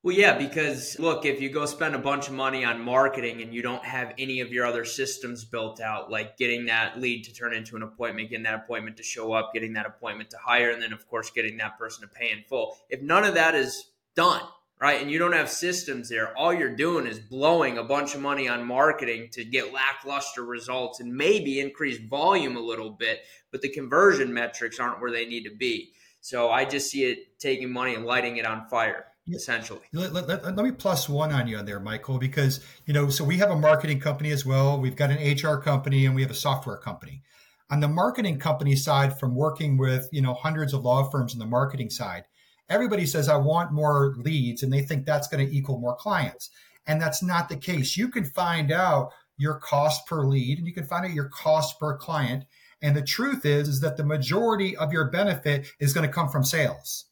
Well 0.03 0.15
yeah 0.15 0.37
because 0.37 0.99
look 0.99 1.25
if 1.25 1.41
you 1.41 1.49
go 1.49 1.65
spend 1.65 1.95
a 1.95 1.99
bunch 1.99 2.27
of 2.27 2.33
money 2.33 2.63
on 2.63 2.79
marketing 2.79 3.41
and 3.41 3.53
you 3.53 3.61
don't 3.61 3.83
have 3.83 4.13
any 4.17 4.39
of 4.41 4.51
your 4.51 4.65
other 4.65 4.85
systems 4.85 5.43
built 5.45 5.81
out 5.81 6.11
like 6.11 6.37
getting 6.37 6.67
that 6.67 6.99
lead 6.99 7.23
to 7.23 7.33
turn 7.33 7.53
into 7.53 7.75
an 7.75 7.81
appointment 7.81 8.29
getting 8.29 8.43
that 8.43 8.53
appointment 8.53 8.97
to 8.97 9.03
show 9.03 9.33
up 9.33 9.51
getting 9.53 9.73
that 9.73 9.87
appointment 9.87 10.29
to 10.29 10.37
hire 10.37 10.69
and 10.69 10.81
then 10.81 10.93
of 10.93 11.07
course 11.07 11.31
getting 11.31 11.57
that 11.57 11.77
person 11.79 12.07
to 12.07 12.07
pay 12.07 12.31
in 12.31 12.43
full 12.43 12.77
if 12.89 13.01
none 13.01 13.23
of 13.23 13.33
that 13.33 13.55
is 13.55 13.91
done 14.15 14.43
right? 14.79 15.01
And 15.01 15.09
you 15.09 15.19
don't 15.19 15.33
have 15.33 15.49
systems 15.49 16.09
there. 16.09 16.37
All 16.37 16.53
you're 16.53 16.75
doing 16.75 17.07
is 17.07 17.19
blowing 17.19 17.77
a 17.77 17.83
bunch 17.83 18.15
of 18.15 18.21
money 18.21 18.47
on 18.47 18.65
marketing 18.65 19.29
to 19.33 19.43
get 19.43 19.73
lackluster 19.73 20.43
results 20.43 20.99
and 20.99 21.13
maybe 21.15 21.59
increase 21.59 21.97
volume 21.97 22.57
a 22.57 22.61
little 22.61 22.89
bit, 22.89 23.21
but 23.51 23.61
the 23.61 23.69
conversion 23.69 24.33
metrics 24.33 24.79
aren't 24.79 24.99
where 24.99 25.11
they 25.11 25.25
need 25.25 25.43
to 25.43 25.55
be. 25.55 25.91
So 26.21 26.49
I 26.49 26.65
just 26.65 26.89
see 26.89 27.05
it 27.05 27.39
taking 27.39 27.71
money 27.71 27.93
and 27.93 28.05
lighting 28.05 28.37
it 28.37 28.45
on 28.45 28.67
fire. 28.67 29.05
Essentially, 29.27 29.81
let, 29.91 30.13
let, 30.13 30.27
let, 30.27 30.43
let 30.43 30.57
me 30.57 30.71
plus 30.71 31.09
one 31.09 31.31
on 31.31 31.47
you 31.47 31.57
on 31.57 31.65
there, 31.65 31.79
Michael, 31.79 32.19
because 32.19 32.63
you 32.85 32.93
know, 32.93 33.09
so 33.09 33.23
we 33.23 33.37
have 33.37 33.49
a 33.49 33.55
marketing 33.55 33.99
company 33.99 34.29
as 34.29 34.45
well. 34.45 34.79
We've 34.79 34.95
got 34.95 35.09
an 35.09 35.17
HR 35.17 35.57
company 35.57 36.05
and 36.05 36.13
we 36.13 36.21
have 36.21 36.29
a 36.29 36.35
software 36.35 36.77
company. 36.77 37.23
On 37.71 37.79
the 37.79 37.87
marketing 37.87 38.37
company 38.37 38.75
side, 38.75 39.19
from 39.19 39.33
working 39.33 39.77
with 39.77 40.07
you 40.11 40.21
know 40.21 40.35
hundreds 40.35 40.75
of 40.75 40.83
law 40.83 41.09
firms 41.09 41.33
on 41.33 41.39
the 41.39 41.47
marketing 41.47 41.89
side, 41.89 42.25
everybody 42.69 43.05
says, 43.05 43.29
I 43.29 43.37
want 43.37 43.71
more 43.71 44.15
leads, 44.17 44.63
and 44.63 44.71
they 44.71 44.81
think 44.81 45.05
that's 45.05 45.27
going 45.27 45.45
to 45.45 45.55
equal 45.55 45.79
more 45.79 45.95
clients. 45.95 46.49
And 46.87 47.01
that's 47.01 47.23
not 47.23 47.49
the 47.49 47.57
case. 47.57 47.97
You 47.97 48.09
can 48.09 48.25
find 48.25 48.71
out 48.71 49.11
your 49.37 49.55
cost 49.55 50.05
per 50.07 50.23
lead 50.23 50.59
and 50.59 50.67
you 50.67 50.73
can 50.73 50.85
find 50.85 51.05
out 51.05 51.11
your 51.11 51.29
cost 51.29 51.79
per 51.79 51.97
client. 51.97 52.45
And 52.81 52.95
the 52.95 53.01
truth 53.01 53.45
is, 53.45 53.67
is 53.67 53.81
that 53.81 53.97
the 53.97 54.03
majority 54.05 54.77
of 54.77 54.93
your 54.93 55.09
benefit 55.09 55.67
is 55.79 55.93
going 55.93 56.07
to 56.07 56.13
come 56.13 56.29
from 56.29 56.43
sales. 56.43 57.05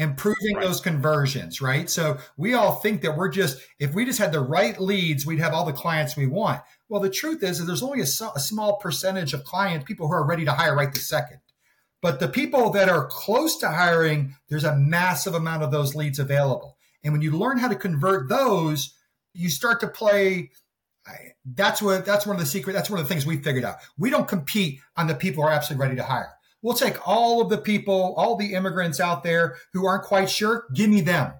improving 0.00 0.56
right. 0.56 0.64
those 0.64 0.80
conversions, 0.80 1.60
right? 1.60 1.90
So 1.90 2.18
we 2.36 2.54
all 2.54 2.76
think 2.76 3.02
that 3.02 3.16
we're 3.16 3.28
just, 3.28 3.58
if 3.78 3.92
we 3.92 4.06
just 4.06 4.18
had 4.18 4.32
the 4.32 4.40
right 4.40 4.80
leads, 4.80 5.26
we'd 5.26 5.40
have 5.40 5.52
all 5.52 5.66
the 5.66 5.72
clients 5.72 6.16
we 6.16 6.26
want. 6.26 6.62
Well, 6.88 7.02
the 7.02 7.10
truth 7.10 7.42
is 7.42 7.58
that 7.58 7.66
there's 7.66 7.82
only 7.82 8.00
a, 8.00 8.04
a 8.04 8.40
small 8.40 8.78
percentage 8.78 9.34
of 9.34 9.44
clients, 9.44 9.84
people 9.84 10.08
who 10.08 10.14
are 10.14 10.26
ready 10.26 10.44
to 10.46 10.52
hire 10.52 10.74
right 10.74 10.92
this 10.92 11.06
second. 11.06 11.40
But 12.02 12.20
the 12.20 12.28
people 12.28 12.70
that 12.70 12.88
are 12.88 13.06
close 13.06 13.56
to 13.58 13.68
hiring, 13.68 14.34
there's 14.48 14.64
a 14.64 14.76
massive 14.76 15.34
amount 15.34 15.62
of 15.62 15.70
those 15.70 15.94
leads 15.94 16.18
available. 16.18 16.76
And 17.04 17.12
when 17.12 17.22
you 17.22 17.32
learn 17.32 17.58
how 17.58 17.68
to 17.68 17.76
convert 17.76 18.28
those, 18.28 18.94
you 19.34 19.50
start 19.50 19.80
to 19.80 19.88
play. 19.88 20.50
That's 21.44 21.82
what 21.82 22.04
that's 22.04 22.26
one 22.26 22.36
of 22.36 22.40
the 22.40 22.46
secret. 22.46 22.72
That's 22.72 22.90
one 22.90 23.00
of 23.00 23.06
the 23.06 23.12
things 23.12 23.26
we 23.26 23.38
figured 23.38 23.64
out. 23.64 23.76
We 23.98 24.10
don't 24.10 24.28
compete 24.28 24.80
on 24.96 25.06
the 25.06 25.14
people 25.14 25.42
who 25.42 25.48
are 25.48 25.52
absolutely 25.52 25.84
ready 25.84 25.96
to 25.96 26.04
hire. 26.04 26.32
We'll 26.62 26.74
take 26.74 27.06
all 27.08 27.40
of 27.40 27.48
the 27.48 27.58
people, 27.58 28.14
all 28.16 28.36
the 28.36 28.54
immigrants 28.54 29.00
out 29.00 29.22
there 29.22 29.56
who 29.72 29.86
aren't 29.86 30.04
quite 30.04 30.28
sure. 30.28 30.66
Give 30.74 30.90
me 30.90 31.00
them 31.00 31.32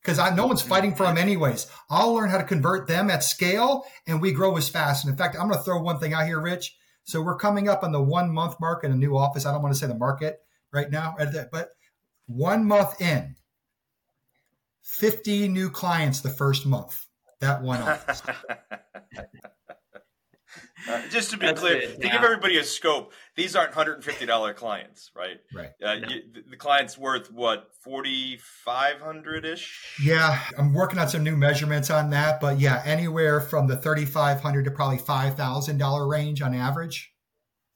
because 0.00 0.18
no 0.34 0.46
one's 0.46 0.62
fighting 0.62 0.94
for 0.94 1.04
them 1.06 1.18
anyways. 1.18 1.66
I'll 1.88 2.14
learn 2.14 2.30
how 2.30 2.38
to 2.38 2.44
convert 2.44 2.86
them 2.86 3.10
at 3.10 3.24
scale, 3.24 3.84
and 4.06 4.20
we 4.20 4.32
grow 4.32 4.56
as 4.56 4.68
fast. 4.68 5.04
And 5.04 5.10
in 5.10 5.18
fact, 5.18 5.36
I'm 5.36 5.48
going 5.48 5.58
to 5.58 5.64
throw 5.64 5.80
one 5.82 5.98
thing 5.98 6.14
out 6.14 6.26
here, 6.26 6.40
Rich. 6.40 6.76
So 7.10 7.20
we're 7.20 7.36
coming 7.36 7.68
up 7.68 7.82
on 7.82 7.90
the 7.90 8.00
one 8.00 8.32
month 8.32 8.60
mark 8.60 8.84
in 8.84 8.92
a 8.92 8.96
new 8.96 9.16
office. 9.16 9.44
I 9.44 9.50
don't 9.50 9.62
want 9.62 9.74
to 9.74 9.80
say 9.80 9.88
the 9.88 9.96
market 9.96 10.38
right 10.72 10.88
now, 10.88 11.16
but 11.50 11.70
one 12.26 12.64
month 12.64 13.00
in, 13.00 13.34
50 14.82 15.48
new 15.48 15.70
clients 15.70 16.20
the 16.20 16.30
first 16.30 16.66
month. 16.66 17.06
That 17.40 17.62
one 17.62 17.82
office. 17.82 18.22
Uh, 20.88 21.02
just 21.08 21.30
to 21.30 21.36
be 21.36 21.46
That's 21.46 21.60
clear, 21.60 21.76
it, 21.76 22.00
to 22.00 22.08
give 22.08 22.22
everybody 22.22 22.58
a 22.58 22.64
scope, 22.64 23.12
these 23.36 23.54
aren't 23.54 23.74
hundred 23.74 24.02
fifty 24.04 24.26
dollar 24.26 24.54
clients, 24.54 25.10
right? 25.14 25.38
Right. 25.54 25.70
Uh, 25.82 25.96
no. 25.96 26.08
you, 26.08 26.22
the 26.48 26.56
client's 26.56 26.98
worth 26.98 27.30
what 27.30 27.70
forty 27.82 28.38
five 28.64 29.00
hundred 29.00 29.44
ish. 29.44 29.98
Yeah, 30.02 30.40
I'm 30.58 30.74
working 30.74 30.98
on 30.98 31.08
some 31.08 31.22
new 31.22 31.36
measurements 31.36 31.90
on 31.90 32.10
that, 32.10 32.40
but 32.40 32.58
yeah, 32.58 32.82
anywhere 32.84 33.40
from 33.40 33.66
the 33.66 33.76
thirty 33.76 34.04
five 34.04 34.40
hundred 34.40 34.64
to 34.64 34.70
probably 34.70 34.98
five 34.98 35.36
thousand 35.36 35.78
dollar 35.78 36.08
range 36.08 36.42
on 36.42 36.54
average. 36.54 37.12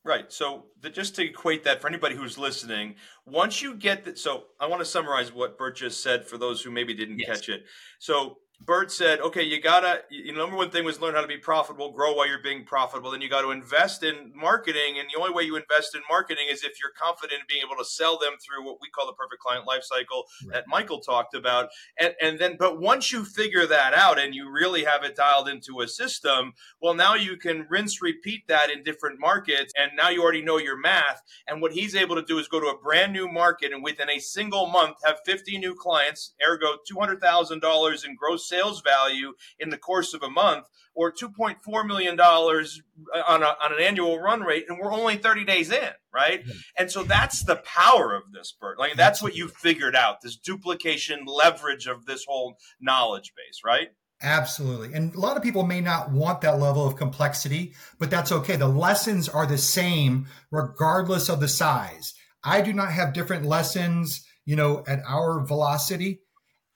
Right. 0.05 0.31
So 0.31 0.67
the, 0.83 0.91
just 0.91 1.15
to 1.17 1.25
equate 1.25 1.65
that 1.65 1.81
for 1.81 1.89
anybody 1.89 2.15
who's 2.15 2.37
listening, 2.37 2.97
once 3.25 3.63
you 3.63 3.75
get 3.75 4.05
that, 4.05 4.19
so 4.19 4.45
I 4.61 4.67
want 4.67 4.81
to 4.81 4.85
summarize 4.85 5.33
what 5.33 5.57
Bert 5.57 5.77
just 5.77 6.03
said 6.03 6.27
for 6.27 6.37
those 6.37 6.61
who 6.61 6.71
maybe 6.71 6.93
didn't 6.93 7.21
yes. 7.21 7.29
catch 7.29 7.49
it. 7.49 7.65
So 7.99 8.37
Bert 8.67 8.91
said, 8.91 9.21
okay, 9.21 9.43
you 9.43 9.61
gotta, 9.61 10.03
you 10.11 10.33
know, 10.33 10.39
number 10.39 10.57
one 10.57 10.71
thing 10.71 10.85
was 10.85 11.01
learn 11.01 11.15
how 11.15 11.21
to 11.21 11.27
be 11.27 11.37
profitable, 11.37 11.93
grow 11.93 12.15
while 12.15 12.27
you're 12.27 12.43
being 12.43 12.65
profitable. 12.65 13.11
Then 13.11 13.21
you 13.21 13.29
got 13.29 13.43
to 13.43 13.51
invest 13.51 14.03
in 14.03 14.33
marketing. 14.35 14.99
And 14.99 15.09
the 15.13 15.21
only 15.21 15.35
way 15.35 15.43
you 15.43 15.57
invest 15.57 15.95
in 15.95 16.01
marketing 16.09 16.47
is 16.51 16.63
if 16.63 16.81
you're 16.81 16.93
confident 16.97 17.41
in 17.41 17.47
being 17.49 17.63
able 17.65 17.77
to 17.83 17.85
sell 17.85 18.19
them 18.19 18.33
through 18.41 18.65
what 18.65 18.79
we 18.81 18.89
call 18.89 19.07
the 19.07 19.13
perfect 19.13 19.43
client 19.43 19.67
life 19.67 19.83
cycle 19.83 20.25
right. 20.45 20.55
that 20.55 20.65
Michael 20.67 21.01
talked 21.01 21.35
about. 21.35 21.69
And, 21.99 22.15
and 22.23 22.39
then, 22.39 22.57
but 22.59 22.81
once 22.81 23.13
you 23.13 23.25
figure 23.25 23.67
that 23.67 23.93
out 23.93 24.19
and 24.19 24.35
you 24.35 24.51
really 24.51 24.85
have 24.85 25.05
it 25.05 25.17
dialed 25.17 25.49
into 25.49 25.81
a 25.81 25.89
system, 25.89 26.55
well, 26.81 26.95
now 26.95 27.15
you 27.15 27.37
can 27.37 27.67
rinse, 27.69 28.01
repeat 28.01 28.49
that 28.49 28.71
in 28.71 28.83
different 28.83 29.21
markets. 29.21 29.73
And 29.77 29.93
now 29.97 30.09
you 30.09 30.23
already 30.23 30.43
know 30.43 30.59
your 30.59 30.79
math. 30.79 31.23
And 31.47 31.61
what 31.61 31.73
he's 31.73 31.95
able 31.95 32.17
to 32.17 32.23
do 32.23 32.39
is 32.39 32.49
go 32.49 32.61
to 32.61 32.67
a 32.69 32.79
brand 32.79 33.13
new 33.13 33.29
market 33.29 33.73
and 33.73 33.83
within 33.85 34.09
a 34.09 34.19
single 34.19 34.67
month 34.67 34.97
have 35.05 35.19
50 35.27 35.59
new 35.59 35.75
clients, 35.75 36.35
ergo 36.47 36.77
$200,000 36.91 38.05
in 38.05 38.15
gross 38.15 38.49
sales 38.55 38.81
value 38.81 39.35
in 39.59 39.71
the 39.71 39.79
course 39.79 40.15
of 40.15 40.23
a 40.23 40.31
month 40.31 40.67
or 40.95 41.13
$2.4 41.13 41.87
million 41.87 42.19
uh, 42.21 43.23
on, 43.27 43.43
a, 43.43 43.47
on 43.47 43.73
an 43.73 43.81
annual 43.81 44.19
run 44.19 44.43
rate 44.43 44.65
and 44.69 44.79
we're 44.79 44.93
only 44.93 45.17
30 45.17 45.45
days 45.45 45.71
in 45.71 45.91
right 46.13 46.45
and 46.79 46.91
so 46.91 47.03
that's 47.03 47.45
the 47.45 47.57
power 47.57 48.15
of 48.15 48.33
this 48.33 48.55
bert 48.59 48.79
like 48.79 48.95
that's 48.95 49.23
what 49.23 49.37
you 49.37 49.49
figured 49.49 49.97
out 49.97 50.21
this 50.23 50.37
duplication 50.37 51.25
leverage 51.27 51.87
of 51.87 52.07
this 52.07 52.25
whole 52.27 52.57
knowledge 52.81 53.33
base 53.37 53.61
right 53.65 53.89
Absolutely. 54.23 54.95
And 54.95 55.15
a 55.15 55.21
lot 55.21 55.37
of 55.37 55.43
people 55.43 55.65
may 55.65 55.83
not 55.83 56.11
want 56.11 56.41
that 56.41 56.59
level 56.59 56.87
of 56.87 56.97
complexity, 56.97 57.75
but 57.99 58.11
that's 58.11 58.33
okay. 58.33 58.57
The 58.57 58.69
lessons 58.69 59.29
are 59.29 59.45
the 59.45 59.59
same 59.59 60.29
regardless 60.51 61.29
of 61.29 61.41
the 61.41 61.49
size. 61.49 62.15
I 62.43 62.63
do 62.63 62.73
not 62.73 62.93
have 62.93 63.13
different 63.13 63.45
lessons, 63.45 64.25
you 64.47 64.57
know, 64.57 64.83
at 64.87 65.03
our 65.07 65.45
velocity 65.45 66.21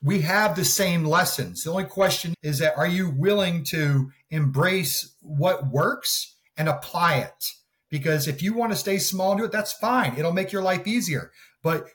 we 0.03 0.21
have 0.21 0.55
the 0.55 0.65
same 0.65 1.05
lessons. 1.05 1.65
The 1.65 1.71
only 1.71 1.85
question 1.85 2.35
is 2.43 2.59
that 2.59 2.77
are 2.77 2.87
you 2.87 3.11
willing 3.11 3.65
to 3.65 4.11
embrace 4.31 5.15
what 5.21 5.69
works 5.69 6.37
and 6.57 6.69
apply 6.69 7.17
it? 7.17 7.53
Because 7.91 8.29
if 8.29 8.43
you 8.43 8.55
want 8.55 8.73
to 8.73 8.79
stay 8.79 8.99
small 8.99 9.33
and 9.33 9.41
do 9.41 9.45
it, 9.47 9.53
that's 9.53 9.73
fine. 9.73 10.15
It'll 10.17 10.33
make 10.33 10.53
your 10.53 10.63
life 10.63 10.87
easier. 10.87 11.33
But 11.63 11.89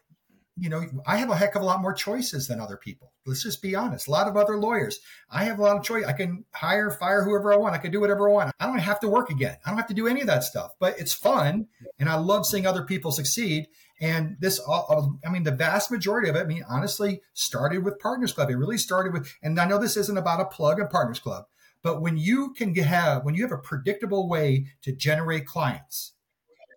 you 0.58 0.70
know, 0.70 0.86
I 1.08 1.18
have 1.18 1.32
a 1.32 1.36
heck 1.36 1.56
of 1.56 1.64
a 1.64 1.66
lot 1.66 1.82
more 1.82 1.94
choices 1.94 2.48
than 2.48 2.60
other 2.60 2.78
people. 2.78 3.12
Let's 3.26 3.42
just 3.42 3.62
be 3.62 3.76
honest. 3.76 4.08
A 4.08 4.12
lot 4.12 4.28
of 4.28 4.38
other 4.38 4.58
lawyers, 4.58 5.00
I 5.30 5.46
have 5.46 5.58
a 5.58 5.64
lot 5.64 5.78
of 5.78 5.84
choice. 5.84 6.06
I 6.06 6.14
can 6.14 6.46
hire, 6.54 6.92
fire 6.92 7.24
whoever 7.24 7.52
I 7.52 7.58
want. 7.58 7.74
I 7.74 7.80
can 7.80 7.92
do 7.92 8.00
whatever 8.00 8.30
I 8.30 8.34
want. 8.34 8.56
I 8.60 8.68
don't 8.68 8.78
have 8.78 9.00
to 9.00 9.08
work 9.08 9.32
again. 9.32 9.58
I 9.66 9.70
don't 9.70 9.78
have 9.78 9.88
to 9.88 9.96
do 9.96 10.08
any 10.08 10.22
of 10.22 10.28
that 10.28 10.44
stuff, 10.44 10.74
but 10.80 11.00
it's 11.00 11.14
fun. 11.14 11.68
And 11.98 12.08
I 12.08 12.16
love 12.16 12.46
seeing 12.46 12.68
other 12.68 12.84
people 12.84 13.12
succeed. 13.12 13.68
And 14.04 14.36
this, 14.42 14.60
I 14.68 15.30
mean, 15.32 15.44
the 15.44 15.52
vast 15.52 15.90
majority 15.90 16.28
of 16.28 16.36
it, 16.36 16.42
I 16.42 16.44
mean, 16.44 16.66
honestly, 16.70 17.22
started 17.32 17.86
with 17.86 18.00
Partners 18.00 18.34
Club. 18.34 18.50
It 18.50 18.58
really 18.58 18.78
started 18.78 19.14
with, 19.14 19.34
and 19.42 19.58
I 19.58 19.66
know 19.66 19.78
this 19.78 19.96
isn't 19.96 20.18
about 20.18 20.42
a 20.42 20.46
plug 20.46 20.78
in 20.82 20.90
Partners 20.90 21.22
Club, 21.22 21.46
but 21.84 22.02
when 22.02 22.18
you 22.18 22.54
can 22.54 22.76
have, 22.76 23.24
when 23.24 23.34
you 23.34 23.44
have 23.44 23.54
a 23.54 23.58
predictable 23.58 24.28
way 24.28 24.66
to 24.82 24.92
generate 24.92 25.46
clients, 25.46 26.16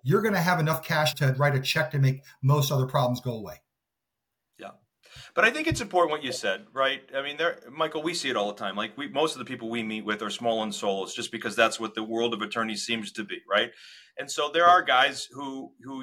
you're 0.04 0.23
going 0.23 0.35
to 0.35 0.40
have 0.40 0.61
enough 0.61 0.85
cash 0.85 1.14
to 1.14 1.35
write 1.37 1.56
a 1.56 1.61
check 1.61 1.90
to 1.90 1.99
make 1.99 2.23
most 2.42 2.71
other 2.71 2.87
problems 2.87 3.21
go 3.21 3.33
away. 3.33 3.56
But 5.36 5.44
I 5.44 5.50
think 5.50 5.66
it's 5.66 5.82
important 5.82 6.10
what 6.10 6.24
you 6.24 6.32
said, 6.32 6.64
right? 6.72 7.02
I 7.14 7.20
mean, 7.20 7.36
there, 7.36 7.60
Michael, 7.70 8.02
we 8.02 8.14
see 8.14 8.30
it 8.30 8.36
all 8.36 8.48
the 8.48 8.58
time. 8.58 8.74
Like 8.74 8.96
we, 8.96 9.06
most 9.08 9.34
of 9.34 9.38
the 9.38 9.44
people 9.44 9.68
we 9.68 9.82
meet 9.82 10.02
with 10.02 10.22
are 10.22 10.30
small 10.30 10.62
and 10.62 10.74
solos, 10.74 11.14
just 11.14 11.30
because 11.30 11.54
that's 11.54 11.78
what 11.78 11.94
the 11.94 12.02
world 12.02 12.32
of 12.32 12.40
attorneys 12.40 12.86
seems 12.86 13.12
to 13.12 13.22
be, 13.22 13.40
right? 13.48 13.70
And 14.18 14.30
so 14.30 14.50
there 14.52 14.64
are 14.64 14.80
guys 14.80 15.28
who 15.30 15.72
who 15.84 16.02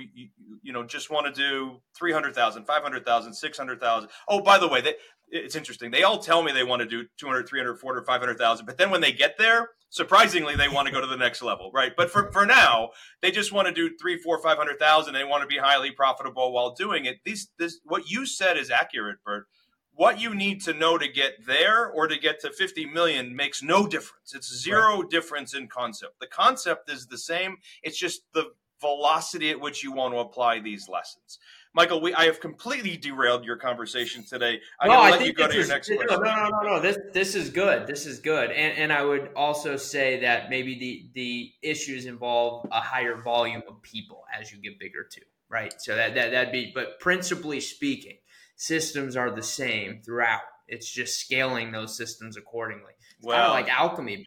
you 0.61 0.71
know 0.71 0.83
just 0.83 1.09
want 1.09 1.25
to 1.25 1.31
do 1.33 1.81
300,000, 1.97 2.65
500,000, 2.65 3.33
600,000. 3.33 4.09
Oh, 4.29 4.39
by 4.39 4.59
the 4.59 4.67
way, 4.67 4.81
they, 4.81 4.93
it's 5.29 5.55
interesting. 5.55 5.89
They 5.89 6.03
all 6.03 6.19
tell 6.19 6.43
me 6.43 6.51
they 6.51 6.63
want 6.63 6.83
to 6.83 6.87
do 6.87 7.05
200, 7.17 7.49
300, 7.49 7.79
400, 7.79 8.05
500,000, 8.05 8.65
but 8.67 8.77
then 8.77 8.91
when 8.91 9.01
they 9.01 9.11
get 9.11 9.39
there, 9.39 9.69
surprisingly 9.93 10.55
they 10.55 10.67
want 10.67 10.87
to 10.87 10.93
go 10.93 10.99
to 10.99 11.07
the 11.07 11.15
next 11.15 11.43
level, 11.43 11.71
right? 11.71 11.93
But 11.95 12.09
for 12.09 12.31
for 12.31 12.45
now, 12.45 12.89
they 13.21 13.31
just 13.31 13.51
want 13.51 13.67
to 13.67 13.73
do 13.73 13.95
3, 13.95 14.17
4, 14.17 14.41
500,000. 14.41 15.13
They 15.13 15.23
want 15.23 15.41
to 15.41 15.47
be 15.47 15.57
highly 15.57 15.91
profitable 15.91 16.51
while 16.51 16.73
doing 16.73 17.05
it. 17.05 17.17
These 17.23 17.49
this 17.59 17.79
what 17.83 18.09
you 18.09 18.25
said 18.25 18.57
is 18.57 18.69
accurate, 18.69 19.17
Bert 19.23 19.47
what 19.95 20.19
you 20.19 20.33
need 20.33 20.59
to 20.59 20.73
know 20.73 20.97
to 20.97 21.07
get 21.07 21.45
there 21.45 21.87
or 21.87 22.07
to 22.07 22.17
get 22.17 22.39
to 22.41 22.51
50 22.51 22.87
million 22.87 23.35
makes 23.35 23.61
no 23.61 23.85
difference. 23.85 24.33
It's 24.33 24.51
zero 24.51 25.01
right. 25.01 25.09
difference 25.09 25.53
in 25.53 25.67
concept. 25.67 26.19
The 26.19 26.25
concept 26.25 26.91
is 26.91 27.05
the 27.05 27.17
same. 27.17 27.57
It's 27.83 27.97
just 27.97 28.23
the 28.33 28.53
velocity 28.81 29.51
at 29.51 29.61
which 29.61 29.83
you 29.83 29.91
want 29.91 30.13
to 30.13 30.19
apply 30.19 30.59
these 30.59 30.89
lessons. 30.89 31.37
Michael, 31.75 32.01
we 32.01 32.13
I 32.13 32.25
have 32.25 32.39
completely 32.39 32.97
derailed 32.97 33.43
your 33.43 33.57
conversation 33.57 34.23
today. 34.23 34.61
I'm 34.79 34.89
no, 34.89 35.01
I 35.01 35.17
think 35.17 35.37
this 35.37 35.55
is, 35.55 35.89
no, 35.89 35.95
no, 36.05 36.17
no, 36.17 36.49
no, 36.49 36.59
no. 36.61 36.79
This 36.79 36.97
this 37.13 37.35
is 37.35 37.49
good. 37.49 37.87
This 37.87 38.05
is 38.05 38.19
good. 38.19 38.51
And 38.51 38.77
and 38.77 38.93
I 38.93 39.03
would 39.03 39.31
also 39.35 39.75
say 39.75 40.19
that 40.21 40.51
maybe 40.51 40.77
the 40.77 41.09
the 41.13 41.51
issues 41.67 42.05
involve 42.05 42.67
a 42.71 42.79
higher 42.79 43.19
volume 43.19 43.63
of 43.67 43.81
people 43.81 44.23
as 44.39 44.51
you 44.51 44.61
get 44.61 44.79
bigger 44.79 45.07
too. 45.11 45.21
Right. 45.49 45.73
So 45.79 45.95
that, 45.95 46.13
that 46.15 46.31
that'd 46.31 46.51
be 46.51 46.71
but 46.73 46.99
principally 46.99 47.59
speaking, 47.59 48.17
systems 48.55 49.15
are 49.15 49.31
the 49.31 49.43
same 49.43 50.01
throughout. 50.03 50.41
It's 50.67 50.91
just 50.91 51.19
scaling 51.19 51.71
those 51.71 51.97
systems 51.97 52.37
accordingly. 52.37 52.93
It's 53.17 53.27
well, 53.27 53.37
kind 53.37 53.47
of 53.47 53.67
like 53.67 53.79
alchemy. 53.79 54.25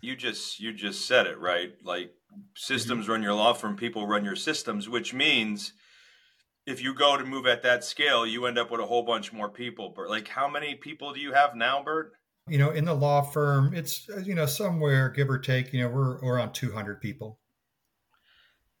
You 0.00 0.14
just 0.14 0.60
you 0.60 0.72
just 0.72 1.06
said 1.06 1.26
it 1.26 1.40
right. 1.40 1.72
Like 1.82 2.12
systems 2.54 3.04
mm-hmm. 3.04 3.12
run 3.12 3.22
your 3.22 3.34
law 3.34 3.52
firm, 3.52 3.76
people 3.76 4.06
run 4.06 4.24
your 4.24 4.36
systems, 4.36 4.88
which 4.88 5.12
means 5.12 5.72
if 6.66 6.82
you 6.82 6.94
go 6.94 7.16
to 7.16 7.24
move 7.24 7.46
at 7.46 7.62
that 7.62 7.84
scale, 7.84 8.26
you 8.26 8.46
end 8.46 8.58
up 8.58 8.70
with 8.70 8.80
a 8.80 8.86
whole 8.86 9.02
bunch 9.02 9.32
more 9.32 9.48
people. 9.48 9.92
But 9.94 10.08
like, 10.08 10.28
how 10.28 10.48
many 10.48 10.74
people 10.74 11.12
do 11.12 11.20
you 11.20 11.32
have 11.32 11.54
now, 11.54 11.82
Bert? 11.82 12.12
You 12.48 12.58
know, 12.58 12.70
in 12.70 12.84
the 12.84 12.94
law 12.94 13.22
firm, 13.22 13.72
it's 13.74 14.08
you 14.24 14.34
know 14.34 14.46
somewhere 14.46 15.08
give 15.08 15.30
or 15.30 15.38
take. 15.38 15.72
You 15.72 15.82
know, 15.82 15.88
we're 15.88 16.20
we're 16.22 16.46
two 16.48 16.72
hundred 16.72 17.00
people. 17.00 17.38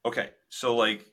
Okay, 0.04 0.30
so 0.48 0.74
like 0.74 1.06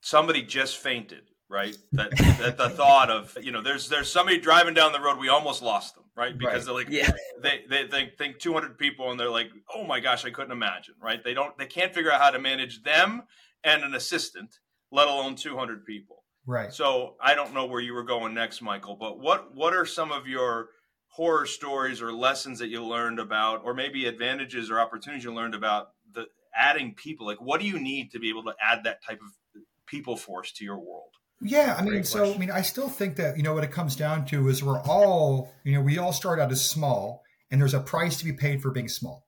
somebody 0.00 0.42
just 0.42 0.78
fainted 0.78 1.22
right? 1.48 1.76
That, 1.92 2.10
that 2.38 2.56
the 2.56 2.70
thought 2.70 3.10
of 3.10 3.36
you 3.42 3.52
know, 3.52 3.62
there's 3.62 3.88
there's 3.88 4.10
somebody 4.10 4.38
driving 4.38 4.74
down 4.74 4.92
the 4.92 5.00
road, 5.00 5.18
we 5.18 5.28
almost 5.28 5.62
lost 5.62 5.94
them, 5.94 6.04
right? 6.16 6.36
Because 6.36 6.54
right. 6.54 6.64
they're 6.64 6.74
like, 6.74 6.88
yeah, 6.90 7.10
they, 7.42 7.64
they 7.68 7.86
they 7.86 8.12
think 8.18 8.38
200 8.38 8.78
people, 8.78 9.10
and 9.10 9.18
they're 9.18 9.30
like, 9.30 9.50
oh 9.74 9.84
my 9.84 10.00
gosh, 10.00 10.24
I 10.24 10.30
couldn't 10.30 10.52
imagine, 10.52 10.94
right? 11.02 11.22
They 11.22 11.34
don't, 11.34 11.56
they 11.58 11.66
can't 11.66 11.94
figure 11.94 12.12
out 12.12 12.20
how 12.20 12.30
to 12.30 12.38
manage 12.38 12.82
them 12.82 13.22
and 13.64 13.82
an 13.82 13.94
assistant, 13.94 14.58
let 14.90 15.08
alone 15.08 15.34
200 15.34 15.84
people. 15.84 16.24
Right. 16.46 16.72
So 16.72 17.16
I 17.20 17.34
don't 17.34 17.54
know 17.54 17.66
where 17.66 17.80
you 17.80 17.92
were 17.92 18.04
going 18.04 18.34
next, 18.34 18.62
Michael, 18.62 18.94
but 18.94 19.18
what 19.18 19.54
what 19.54 19.74
are 19.74 19.84
some 19.84 20.12
of 20.12 20.28
your 20.28 20.68
horror 21.08 21.46
stories 21.46 22.00
or 22.02 22.12
lessons 22.12 22.60
that 22.60 22.68
you 22.68 22.84
learned 22.84 23.18
about, 23.18 23.62
or 23.64 23.74
maybe 23.74 24.06
advantages 24.06 24.70
or 24.70 24.78
opportunities 24.78 25.24
you 25.24 25.34
learned 25.34 25.54
about 25.54 25.88
the 26.12 26.26
adding 26.54 26.94
people? 26.94 27.26
Like, 27.26 27.40
what 27.40 27.60
do 27.60 27.66
you 27.66 27.80
need 27.80 28.12
to 28.12 28.20
be 28.20 28.28
able 28.28 28.44
to 28.44 28.54
add 28.62 28.84
that 28.84 29.02
type 29.04 29.20
of 29.20 29.62
people 29.86 30.16
force 30.16 30.52
to 30.52 30.64
your 30.64 30.78
world? 30.78 31.10
Yeah, 31.42 31.74
I 31.78 31.82
mean, 31.82 32.04
so 32.04 32.32
I 32.32 32.38
mean, 32.38 32.50
I 32.50 32.62
still 32.62 32.88
think 32.88 33.16
that 33.16 33.36
you 33.36 33.42
know 33.42 33.52
what 33.52 33.64
it 33.64 33.72
comes 33.72 33.96
down 33.96 34.24
to 34.26 34.48
is 34.48 34.62
we're 34.62 34.80
all 34.80 35.52
you 35.64 35.74
know 35.74 35.80
we 35.80 35.98
all 35.98 36.12
start 36.12 36.38
out 36.38 36.52
as 36.52 36.64
small, 36.64 37.22
and 37.50 37.60
there's 37.60 37.74
a 37.74 37.80
price 37.80 38.18
to 38.18 38.24
be 38.24 38.32
paid 38.32 38.62
for 38.62 38.70
being 38.70 38.88
small. 38.88 39.26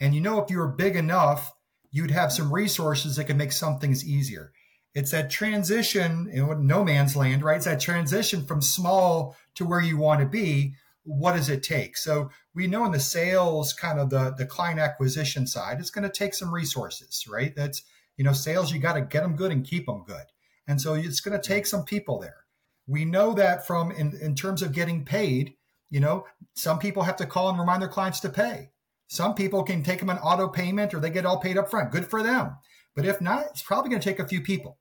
And 0.00 0.14
you 0.14 0.20
know, 0.20 0.40
if 0.40 0.50
you 0.50 0.58
were 0.58 0.68
big 0.68 0.96
enough, 0.96 1.52
you'd 1.90 2.12
have 2.12 2.32
some 2.32 2.52
resources 2.52 3.16
that 3.16 3.24
can 3.24 3.36
make 3.36 3.52
some 3.52 3.78
things 3.78 4.06
easier. 4.06 4.52
It's 4.94 5.12
that 5.12 5.30
transition 5.30 6.28
in 6.32 6.66
no 6.66 6.84
man's 6.84 7.14
land, 7.14 7.42
right? 7.42 7.56
It's 7.56 7.66
that 7.66 7.80
transition 7.80 8.44
from 8.44 8.60
small 8.60 9.36
to 9.54 9.64
where 9.64 9.80
you 9.80 9.96
want 9.96 10.20
to 10.20 10.26
be. 10.26 10.74
What 11.04 11.36
does 11.36 11.48
it 11.48 11.62
take? 11.62 11.96
So 11.96 12.30
we 12.54 12.66
know 12.66 12.84
in 12.84 12.92
the 12.92 13.00
sales, 13.00 13.72
kind 13.72 13.98
of 13.98 14.10
the 14.10 14.34
the 14.36 14.46
client 14.46 14.80
acquisition 14.80 15.46
side, 15.46 15.78
it's 15.80 15.90
going 15.90 16.08
to 16.08 16.18
take 16.18 16.34
some 16.34 16.52
resources, 16.52 17.24
right? 17.28 17.54
That's 17.54 17.82
you 18.20 18.24
know, 18.24 18.34
sales, 18.34 18.70
you 18.70 18.78
got 18.78 18.92
to 18.92 19.00
get 19.00 19.22
them 19.22 19.34
good 19.34 19.50
and 19.50 19.64
keep 19.64 19.86
them 19.86 20.04
good. 20.06 20.26
And 20.68 20.78
so 20.78 20.92
it's 20.92 21.22
going 21.22 21.40
to 21.40 21.48
take 21.48 21.64
some 21.64 21.84
people 21.84 22.18
there. 22.18 22.44
We 22.86 23.06
know 23.06 23.32
that 23.32 23.66
from 23.66 23.90
in, 23.92 24.14
in 24.20 24.34
terms 24.34 24.60
of 24.60 24.74
getting 24.74 25.06
paid, 25.06 25.54
you 25.88 26.00
know, 26.00 26.26
some 26.52 26.78
people 26.78 27.04
have 27.04 27.16
to 27.16 27.24
call 27.24 27.48
and 27.48 27.58
remind 27.58 27.80
their 27.80 27.88
clients 27.88 28.20
to 28.20 28.28
pay. 28.28 28.72
Some 29.06 29.34
people 29.34 29.62
can 29.62 29.82
take 29.82 30.00
them 30.00 30.10
an 30.10 30.18
auto 30.18 30.48
payment 30.48 30.92
or 30.92 31.00
they 31.00 31.08
get 31.08 31.24
all 31.24 31.40
paid 31.40 31.56
up 31.56 31.70
front. 31.70 31.92
Good 31.92 32.08
for 32.10 32.22
them. 32.22 32.56
But 32.94 33.06
if 33.06 33.20
not, 33.20 33.46
it's 33.50 33.62
probably 33.62 33.90
going 33.90 34.00
to 34.00 34.08
take 34.08 34.18
a 34.18 34.28
few 34.28 34.40
people. 34.40 34.78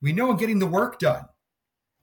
We 0.00 0.12
know 0.12 0.30
in 0.30 0.36
getting 0.36 0.58
the 0.58 0.66
work 0.66 0.98
done, 0.98 1.26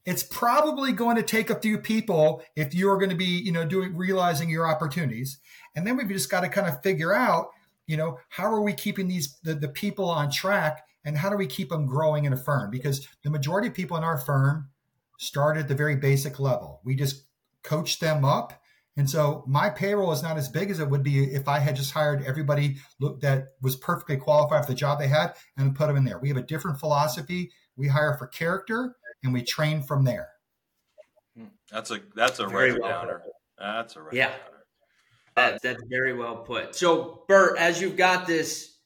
it's 0.05 0.23
probably 0.23 0.93
going 0.93 1.17
to 1.17 1.23
take 1.23 1.49
a 1.49 1.59
few 1.59 1.77
people 1.77 2.41
if 2.55 2.73
you're 2.73 2.97
going 2.97 3.09
to 3.09 3.15
be, 3.15 3.25
you 3.25 3.51
know, 3.51 3.65
doing 3.65 3.95
realizing 3.95 4.49
your 4.49 4.65
opportunities. 4.65 5.39
And 5.75 5.85
then 5.85 5.97
we've 5.97 6.07
just 6.07 6.31
got 6.31 6.41
to 6.41 6.49
kind 6.49 6.67
of 6.67 6.81
figure 6.81 7.13
out, 7.13 7.47
you 7.87 7.97
know, 7.97 8.19
how 8.29 8.45
are 8.45 8.61
we 8.61 8.73
keeping 8.73 9.07
these 9.07 9.37
the, 9.43 9.53
the 9.53 9.67
people 9.67 10.09
on 10.09 10.31
track 10.31 10.83
and 11.03 11.17
how 11.17 11.29
do 11.29 11.35
we 11.35 11.47
keep 11.47 11.69
them 11.69 11.85
growing 11.85 12.25
in 12.25 12.33
a 12.33 12.37
firm? 12.37 12.71
Because 12.71 13.07
the 13.23 13.29
majority 13.29 13.67
of 13.67 13.73
people 13.73 13.97
in 13.97 14.03
our 14.03 14.17
firm 14.17 14.69
start 15.17 15.57
at 15.57 15.67
the 15.67 15.75
very 15.75 15.95
basic 15.95 16.39
level. 16.39 16.81
We 16.83 16.95
just 16.95 17.23
coach 17.63 17.99
them 17.99 18.23
up. 18.23 18.61
And 18.98 19.10
so 19.10 19.44
my 19.48 19.70
payroll 19.70 20.12
is 20.12 20.24
not 20.24 20.38
as 20.38 20.50
big 20.50 20.72
as 20.72 20.80
it 20.80 20.89
would 20.89 21.04
be 21.04 21.24
if 21.24 21.48
I 21.48 21.60
had 21.60 21.75
just 21.75 21.92
hired 21.92 22.24
everybody 22.25 22.77
that 23.00 23.50
was 23.62 23.75
perfectly 23.75 24.18
qualified 24.18 24.66
for 24.66 24.72
the 24.72 24.77
job 24.77 25.00
they 25.00 25.08
had 25.08 25.36
and 25.56 25.75
put 25.75 25.88
them 25.88 25.98
in 25.98 26.04
there. 26.04 26.18
We 26.18 26.30
have 26.30 26.38
a 26.38 26.42
different 26.42 26.80
philosophy. 26.80 27.51
We 27.75 27.88
hire 27.88 28.16
for 28.18 28.25
character 28.25 28.96
and 29.24 29.34
we 29.34 29.44
train 29.44 29.84
from 29.84 30.04
there. 30.04 30.30
Hmm. 31.38 31.46
That's 31.72 31.92
a 31.92 32.00
that's 32.16 32.39
a 32.39 32.48
very 32.48 32.77
well 32.77 32.89
downer. 32.89 33.22
That's 33.60 33.96
a 33.96 34.04
yeah. 34.12 34.32
That, 35.36 35.62
that's 35.62 35.84
very 35.88 36.13
well 36.13 36.38
put. 36.38 36.75
So 36.75 37.24
Bert, 37.27 37.60
as 37.60 37.80
you've 37.80 37.98
got 37.98 38.25
this 38.25 38.77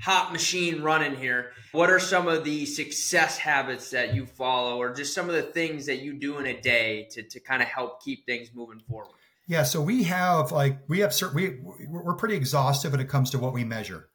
hot 0.00 0.32
machine 0.32 0.82
running 0.82 1.16
here. 1.16 1.52
What 1.72 1.90
are 1.90 1.98
some 1.98 2.28
of 2.28 2.44
the 2.44 2.66
success 2.66 3.36
habits 3.36 3.90
that 3.90 4.14
you 4.14 4.26
follow, 4.26 4.78
or 4.78 4.94
just 4.94 5.14
some 5.14 5.28
of 5.28 5.34
the 5.34 5.42
things 5.42 5.86
that 5.86 6.00
you 6.00 6.14
do 6.14 6.38
in 6.38 6.46
a 6.46 6.60
day 6.60 7.08
to, 7.12 7.22
to 7.22 7.40
kind 7.40 7.62
of 7.62 7.68
help 7.68 8.02
keep 8.02 8.24
things 8.26 8.50
moving 8.54 8.80
forward? 8.80 9.14
Yeah, 9.48 9.62
so 9.62 9.80
we 9.80 10.02
have 10.04 10.52
like 10.52 10.78
we 10.88 10.98
have 11.00 11.14
certain 11.14 11.36
we 11.36 11.86
we're 11.88 12.14
pretty 12.14 12.36
exhaustive 12.36 12.92
when 12.92 13.00
it 13.00 13.08
comes 13.08 13.30
to 13.30 13.38
what 13.38 13.54
we 13.54 13.64
measure. 13.64 14.10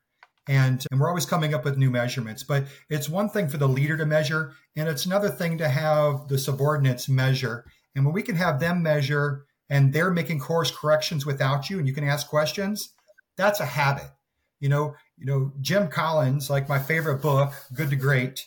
And, 0.47 0.85
and 0.91 0.99
we're 0.99 1.07
always 1.07 1.25
coming 1.25 1.53
up 1.53 1.63
with 1.63 1.77
new 1.77 1.89
measurements, 1.89 2.43
but 2.43 2.65
it's 2.89 3.07
one 3.07 3.29
thing 3.29 3.47
for 3.47 3.57
the 3.57 3.67
leader 3.67 3.95
to 3.95 4.05
measure, 4.05 4.51
and 4.75 4.89
it's 4.89 5.05
another 5.05 5.29
thing 5.29 5.57
to 5.57 5.69
have 5.69 6.27
the 6.27 6.37
subordinates 6.37 7.07
measure. 7.07 7.65
And 7.95 8.05
when 8.05 8.13
we 8.13 8.21
can 8.21 8.35
have 8.35 8.59
them 8.59 8.83
measure 8.83 9.45
and 9.69 9.93
they're 9.93 10.11
making 10.11 10.39
course 10.39 10.69
corrections 10.69 11.25
without 11.25 11.69
you 11.69 11.79
and 11.79 11.87
you 11.87 11.93
can 11.93 12.03
ask 12.03 12.27
questions, 12.27 12.93
that's 13.37 13.61
a 13.61 13.65
habit. 13.65 14.11
You 14.59 14.67
know, 14.69 14.95
you 15.17 15.25
know, 15.25 15.53
Jim 15.61 15.87
Collins, 15.87 16.49
like 16.49 16.67
my 16.67 16.79
favorite 16.79 17.21
book, 17.21 17.53
Good 17.73 17.89
to 17.89 17.95
Great. 17.95 18.45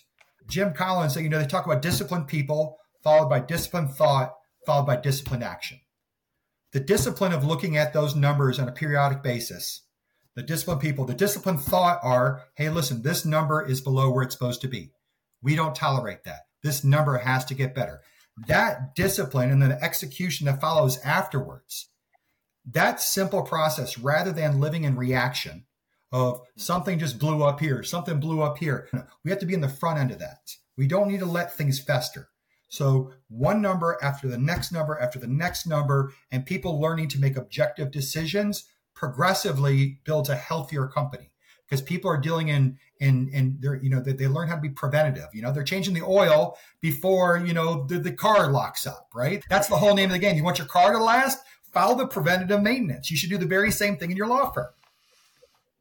Jim 0.49 0.75
Collins, 0.75 1.17
you 1.17 1.31
know, 1.31 1.39
they 1.39 1.47
talk 1.47 1.65
about 1.65 1.83
disciplined 1.83 2.29
people, 2.29 2.77
followed 3.03 3.31
by 3.31 3.41
disciplined 3.41 3.95
thought, 3.95 4.35
followed 4.67 4.87
by 4.87 4.97
disciplined 4.97 5.43
action. 5.43 5.81
The 6.77 6.85
discipline 6.85 7.33
of 7.33 7.43
looking 7.43 7.79
at 7.79 7.95
those 7.95 8.15
numbers 8.15 8.59
on 8.59 8.69
a 8.69 8.73
periodic 8.73 9.23
basis, 9.23 9.81
the 10.35 10.43
disciplined 10.43 10.83
people, 10.83 11.07
the 11.07 11.15
disciplined 11.15 11.63
thought 11.63 12.01
are, 12.03 12.43
hey, 12.55 12.69
listen, 12.69 13.01
this 13.01 13.25
number 13.25 13.67
is 13.67 13.81
below 13.81 14.11
where 14.11 14.23
it's 14.23 14.35
supposed 14.35 14.61
to 14.61 14.69
be. 14.69 14.91
We 15.41 15.57
don't 15.57 15.75
tolerate 15.75 16.25
that. 16.25 16.41
This 16.63 16.85
number 16.85 17.17
has 17.17 17.47
to 17.47 17.55
get 17.55 17.75
better. 17.75 18.03
That 18.47 18.95
discipline 18.95 19.51
and 19.51 19.63
then 19.63 19.71
the 19.71 19.83
execution 19.83 20.45
that 20.45 20.61
follows 20.61 20.99
afterwards, 20.99 21.89
that 22.71 23.01
simple 23.01 23.41
process, 23.41 23.97
rather 23.97 24.31
than 24.31 24.61
living 24.61 24.85
in 24.85 24.97
reaction, 24.97 25.65
of 26.13 26.43
something 26.59 26.99
just 26.99 27.19
blew 27.19 27.43
up 27.43 27.59
here, 27.59 27.83
something 27.85 28.21
blew 28.21 28.43
up 28.43 28.59
here. 28.59 28.87
We 29.25 29.31
have 29.31 29.41
to 29.41 29.47
be 29.47 29.55
in 29.55 29.63
the 29.63 29.71
front 29.71 29.99
end 29.99 30.11
of 30.11 30.19
that. 30.19 30.51
We 30.77 30.89
don't 30.89 31.09
need 31.09 31.21
to 31.21 31.27
let 31.27 31.57
things 31.57 31.81
fester. 31.81 32.29
So, 32.69 33.13
one 33.29 33.63
number 33.63 33.99
after 34.03 34.29
the 34.29 34.39
next 34.39 34.73
number 34.73 34.99
after 34.99 35.19
the 35.19 35.27
next 35.27 35.67
number, 35.67 36.13
and 36.31 36.45
people 36.45 36.81
learning 36.81 37.09
to 37.11 37.21
make 37.21 37.37
objective 37.37 37.91
decisions 37.91 38.65
progressively 38.95 40.01
builds 40.05 40.29
a 40.29 40.37
healthier 40.37 40.87
company. 40.87 41.31
Because 41.69 41.83
people 41.83 42.11
are 42.11 42.21
dealing 42.21 42.49
in 42.49 42.79
in 43.01 43.29
in 43.33 43.59
their 43.61 43.75
you 43.75 43.91
know 43.91 44.01
they, 44.01 44.13
they 44.13 44.29
learn 44.29 44.49
how 44.49 44.55
to 44.55 44.61
be 44.61 44.71
preventative 44.71 45.27
you 45.35 45.43
know 45.43 45.53
they're 45.53 45.65
changing 45.65 45.95
the 45.95 46.03
oil 46.03 46.57
before 46.81 47.39
you 47.45 47.53
know 47.53 47.85
the, 47.89 47.99
the 47.99 48.13
car 48.13 48.51
locks 48.51 48.87
up 48.87 49.09
right? 49.13 49.45
That's 49.51 49.69
the 49.69 49.77
whole 49.77 49.95
name 49.95 50.07
of 50.07 50.13
the 50.13 50.19
game. 50.21 50.37
You 50.37 50.45
want 50.45 50.59
your 50.59 50.69
car 50.69 50.93
to 50.93 50.99
last? 50.99 51.41
Follow 51.73 51.97
the 51.97 52.07
preventative 52.07 52.63
maintenance. 52.63 53.11
You 53.11 53.17
should 53.17 53.31
do 53.31 53.37
the 53.37 53.47
very 53.47 53.71
same 53.71 53.97
thing 53.97 54.13
in 54.13 54.17
your 54.17 54.29
law 54.29 54.51
firm 54.53 54.69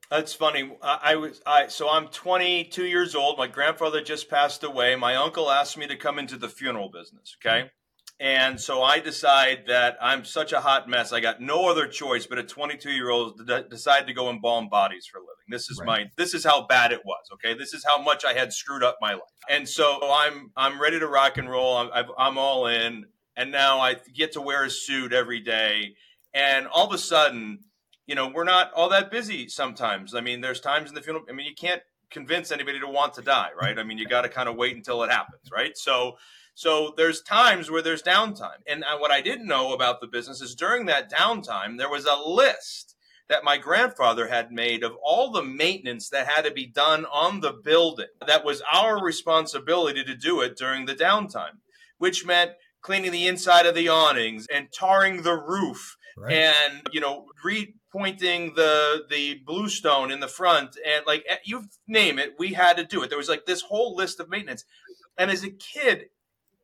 that's 0.09 0.33
funny. 0.33 0.71
I, 0.81 0.99
I, 1.03 1.15
was 1.15 1.41
I 1.45 1.67
so 1.67 1.89
I'm 1.89 2.07
22 2.07 2.85
years 2.85 3.15
old. 3.15 3.37
My 3.37 3.47
grandfather 3.47 4.01
just 4.01 4.29
passed 4.29 4.63
away. 4.63 4.95
My 4.95 5.15
uncle 5.15 5.49
asked 5.49 5.77
me 5.77 5.87
to 5.87 5.95
come 5.95 6.19
into 6.19 6.37
the 6.37 6.49
funeral 6.49 6.89
business. 6.89 7.35
Okay. 7.43 7.69
And 8.19 8.59
so 8.61 8.81
I 8.81 8.99
decide 8.99 9.65
that 9.67 9.97
I'm 10.01 10.23
such 10.23 10.53
a 10.53 10.61
hot 10.61 10.87
mess. 10.87 11.11
I 11.11 11.19
got 11.19 11.41
no 11.41 11.69
other 11.69 11.85
choice 11.85 12.25
but 12.25 12.37
a 12.37 12.43
22 12.43 12.91
year 12.91 13.09
old 13.09 13.45
to 13.45 13.65
decide 13.69 14.07
to 14.07 14.13
go 14.13 14.29
embalm 14.29 14.69
bodies 14.69 15.05
for 15.05 15.17
a 15.17 15.21
living. 15.21 15.33
This 15.49 15.69
is 15.69 15.79
right. 15.79 16.05
my 16.05 16.05
this 16.15 16.33
is 16.33 16.45
how 16.45 16.65
bad 16.65 16.93
it 16.93 17.01
was. 17.03 17.25
Okay, 17.33 17.53
this 17.57 17.73
is 17.73 17.83
how 17.85 18.01
much 18.01 18.23
I 18.23 18.33
had 18.33 18.53
screwed 18.53 18.83
up 18.83 18.97
my 19.01 19.13
life. 19.13 19.21
And 19.49 19.67
so 19.67 19.99
I'm 20.09 20.51
I'm 20.55 20.81
ready 20.81 20.99
to 20.99 21.07
rock 21.07 21.37
and 21.37 21.49
roll. 21.49 21.75
I'm 21.77 22.05
I'm 22.17 22.37
all 22.37 22.67
in. 22.67 23.05
And 23.35 23.51
now 23.51 23.79
I 23.79 23.97
get 24.13 24.31
to 24.33 24.41
wear 24.41 24.63
a 24.63 24.69
suit 24.69 25.11
every 25.11 25.41
day. 25.41 25.95
And 26.33 26.67
all 26.67 26.87
of 26.87 26.93
a 26.93 26.97
sudden, 26.97 27.59
you 28.07 28.15
know, 28.15 28.27
we're 28.27 28.43
not 28.43 28.71
all 28.73 28.89
that 28.89 29.11
busy 29.11 29.47
sometimes. 29.47 30.13
I 30.13 30.21
mean, 30.21 30.41
there's 30.41 30.59
times 30.59 30.89
in 30.89 30.95
the 30.95 31.01
funeral. 31.01 31.25
I 31.29 31.33
mean, 31.33 31.45
you 31.45 31.55
can't 31.55 31.81
convince 32.09 32.51
anybody 32.51 32.79
to 32.79 32.87
want 32.87 33.13
to 33.15 33.21
die, 33.21 33.49
right? 33.59 33.77
I 33.77 33.83
mean, 33.83 33.97
you 33.97 34.07
got 34.07 34.21
to 34.21 34.29
kind 34.29 34.47
of 34.47 34.55
wait 34.55 34.75
until 34.75 35.03
it 35.03 35.11
happens, 35.11 35.49
right? 35.51 35.77
So, 35.77 36.17
so 36.53 36.93
there's 36.95 37.21
times 37.21 37.69
where 37.69 37.81
there's 37.81 38.03
downtime. 38.03 38.61
And 38.67 38.85
what 38.99 39.11
I 39.11 39.21
didn't 39.21 39.47
know 39.47 39.73
about 39.73 40.01
the 40.01 40.07
business 40.07 40.41
is 40.41 40.55
during 40.55 40.85
that 40.85 41.11
downtime, 41.11 41.77
there 41.77 41.89
was 41.89 42.05
a 42.05 42.15
list 42.15 42.95
that 43.27 43.43
my 43.43 43.57
grandfather 43.57 44.27
had 44.27 44.51
made 44.51 44.83
of 44.83 44.93
all 45.03 45.31
the 45.31 45.43
maintenance 45.43 46.09
that 46.09 46.27
had 46.27 46.43
to 46.45 46.51
be 46.51 46.67
done 46.67 47.05
on 47.05 47.39
the 47.39 47.51
building. 47.51 48.05
That 48.25 48.45
was 48.45 48.61
our 48.71 49.03
responsibility 49.03 50.03
to 50.03 50.15
do 50.15 50.41
it 50.41 50.55
during 50.55 50.85
the 50.85 50.93
downtime, 50.93 51.57
which 51.97 52.23
meant 52.23 52.51
cleaning 52.81 53.11
the 53.11 53.27
inside 53.27 53.65
of 53.65 53.73
the 53.73 53.89
awnings 53.89 54.45
and 54.53 54.71
tarring 54.71 55.23
the 55.23 55.35
roof 55.35 55.97
right. 56.17 56.33
and 56.33 56.81
you 56.91 57.01
know 57.01 57.25
repointing 57.95 58.55
the 58.55 59.05
the 59.09 59.35
bluestone 59.45 60.11
in 60.11 60.19
the 60.19 60.27
front 60.27 60.77
and 60.85 61.05
like 61.05 61.25
eh, 61.29 61.37
you 61.43 61.65
name 61.87 62.19
it 62.19 62.35
we 62.37 62.53
had 62.53 62.77
to 62.77 62.83
do 62.83 63.03
it. 63.03 63.09
There 63.09 63.17
was 63.17 63.29
like 63.29 63.45
this 63.45 63.61
whole 63.61 63.95
list 63.95 64.19
of 64.19 64.29
maintenance. 64.29 64.65
And 65.17 65.31
as 65.31 65.43
a 65.43 65.49
kid 65.49 66.09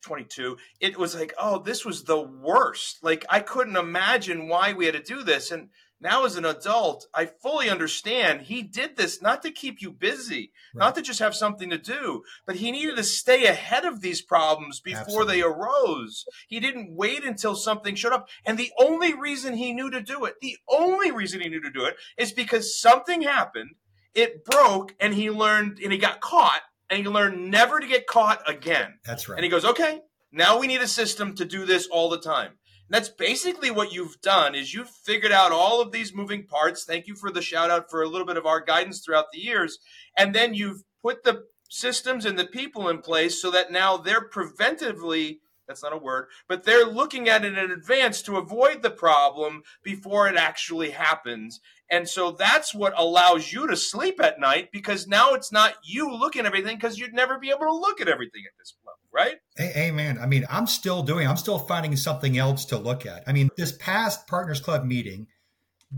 22 0.01 0.57
it 0.79 0.97
was 0.97 1.15
like 1.15 1.33
oh 1.39 1.59
this 1.59 1.85
was 1.85 2.03
the 2.03 2.21
worst. 2.21 3.03
Like 3.03 3.25
i 3.29 3.39
couldn't 3.39 3.75
imagine 3.75 4.47
why 4.47 4.73
we 4.73 4.85
had 4.85 4.95
to 4.95 5.03
do 5.03 5.23
this. 5.23 5.51
And 5.51 5.69
now 6.01 6.25
as 6.25 6.35
an 6.35 6.45
adult, 6.45 7.05
I 7.13 7.25
fully 7.25 7.69
understand 7.69 8.41
he 8.41 8.63
did 8.63 8.97
this 8.97 9.21
not 9.21 9.43
to 9.43 9.51
keep 9.51 9.81
you 9.81 9.91
busy, 9.91 10.51
right. 10.73 10.79
not 10.85 10.95
to 10.95 11.01
just 11.01 11.19
have 11.19 11.35
something 11.35 11.69
to 11.69 11.77
do, 11.77 12.23
but 12.47 12.55
he 12.55 12.71
needed 12.71 12.97
to 12.97 13.03
stay 13.03 13.45
ahead 13.45 13.85
of 13.85 14.01
these 14.01 14.21
problems 14.21 14.79
before 14.79 15.01
Absolutely. 15.01 15.35
they 15.35 15.41
arose. 15.43 16.25
He 16.47 16.59
didn't 16.59 16.95
wait 16.95 17.23
until 17.23 17.55
something 17.55 17.93
showed 17.93 18.13
up. 18.13 18.29
And 18.45 18.57
the 18.57 18.71
only 18.79 19.13
reason 19.13 19.53
he 19.53 19.73
knew 19.73 19.91
to 19.91 20.01
do 20.01 20.25
it, 20.25 20.35
the 20.41 20.57
only 20.67 21.11
reason 21.11 21.39
he 21.39 21.49
knew 21.49 21.61
to 21.61 21.71
do 21.71 21.85
it 21.85 21.95
is 22.17 22.31
because 22.31 22.79
something 22.79 23.21
happened, 23.21 23.75
it 24.15 24.43
broke, 24.43 24.95
and 24.99 25.13
he 25.13 25.29
learned 25.29 25.77
and 25.83 25.91
he 25.91 25.99
got 25.99 26.19
caught, 26.19 26.61
and 26.89 26.99
he 26.99 27.07
learned 27.07 27.51
never 27.51 27.79
to 27.79 27.87
get 27.87 28.07
caught 28.07 28.41
again. 28.49 28.95
That's 29.05 29.29
right. 29.29 29.37
And 29.37 29.43
he 29.43 29.51
goes, 29.51 29.65
okay, 29.65 30.01
now 30.31 30.57
we 30.57 30.65
need 30.65 30.81
a 30.81 30.87
system 30.87 31.35
to 31.35 31.45
do 31.45 31.65
this 31.65 31.87
all 31.87 32.09
the 32.09 32.19
time 32.19 32.53
that's 32.93 33.09
basically 33.09 33.71
what 33.71 33.93
you've 33.93 34.21
done 34.21 34.55
is 34.55 34.73
you've 34.73 34.89
figured 34.89 35.31
out 35.31 35.51
all 35.51 35.81
of 35.81 35.91
these 35.91 36.13
moving 36.13 36.45
parts. 36.45 36.83
Thank 36.83 37.07
you 37.07 37.15
for 37.15 37.31
the 37.31 37.41
shout 37.41 37.69
out 37.69 37.89
for 37.89 38.01
a 38.01 38.07
little 38.07 38.27
bit 38.27 38.37
of 38.37 38.45
our 38.45 38.59
guidance 38.59 38.99
throughout 38.99 39.31
the 39.31 39.39
years. 39.39 39.79
And 40.17 40.35
then 40.35 40.53
you've 40.53 40.83
put 41.01 41.23
the 41.23 41.45
systems 41.69 42.25
and 42.25 42.37
the 42.37 42.45
people 42.45 42.89
in 42.89 42.99
place 42.99 43.41
so 43.41 43.49
that 43.51 43.71
now 43.71 43.97
they're 43.97 44.27
preventively 44.27 45.37
that's 45.67 45.83
not 45.83 45.93
a 45.93 45.97
word, 45.97 46.27
but 46.49 46.65
they're 46.65 46.85
looking 46.85 47.29
at 47.29 47.45
it 47.45 47.57
in 47.57 47.71
advance 47.71 48.21
to 48.23 48.35
avoid 48.35 48.81
the 48.81 48.91
problem 48.91 49.63
before 49.83 50.27
it 50.27 50.35
actually 50.35 50.89
happens. 50.89 51.61
And 51.89 52.09
so 52.09 52.31
that's 52.31 52.75
what 52.75 52.93
allows 52.97 53.53
you 53.53 53.67
to 53.67 53.77
sleep 53.77 54.21
at 54.21 54.39
night 54.39 54.69
because 54.73 55.07
now 55.07 55.33
it's 55.33 55.51
not 55.51 55.75
you 55.83 56.11
looking 56.11 56.41
at 56.41 56.47
everything 56.47 56.75
because 56.75 56.99
you'd 56.99 57.13
never 57.13 57.39
be 57.39 57.51
able 57.51 57.67
to 57.67 57.73
look 57.73 58.01
at 58.01 58.09
everything 58.09 58.43
at 58.45 58.57
this 58.57 58.73
level. 58.85 59.00
Right? 59.13 59.37
Amen. 59.59 60.17
I 60.19 60.25
mean, 60.25 60.45
I'm 60.49 60.67
still 60.67 61.03
doing, 61.03 61.27
I'm 61.27 61.37
still 61.37 61.59
finding 61.59 61.95
something 61.95 62.37
else 62.37 62.65
to 62.65 62.77
look 62.77 63.05
at. 63.05 63.23
I 63.27 63.33
mean, 63.33 63.49
this 63.57 63.73
past 63.73 64.27
Partners 64.27 64.59
Club 64.59 64.85
meeting, 64.85 65.27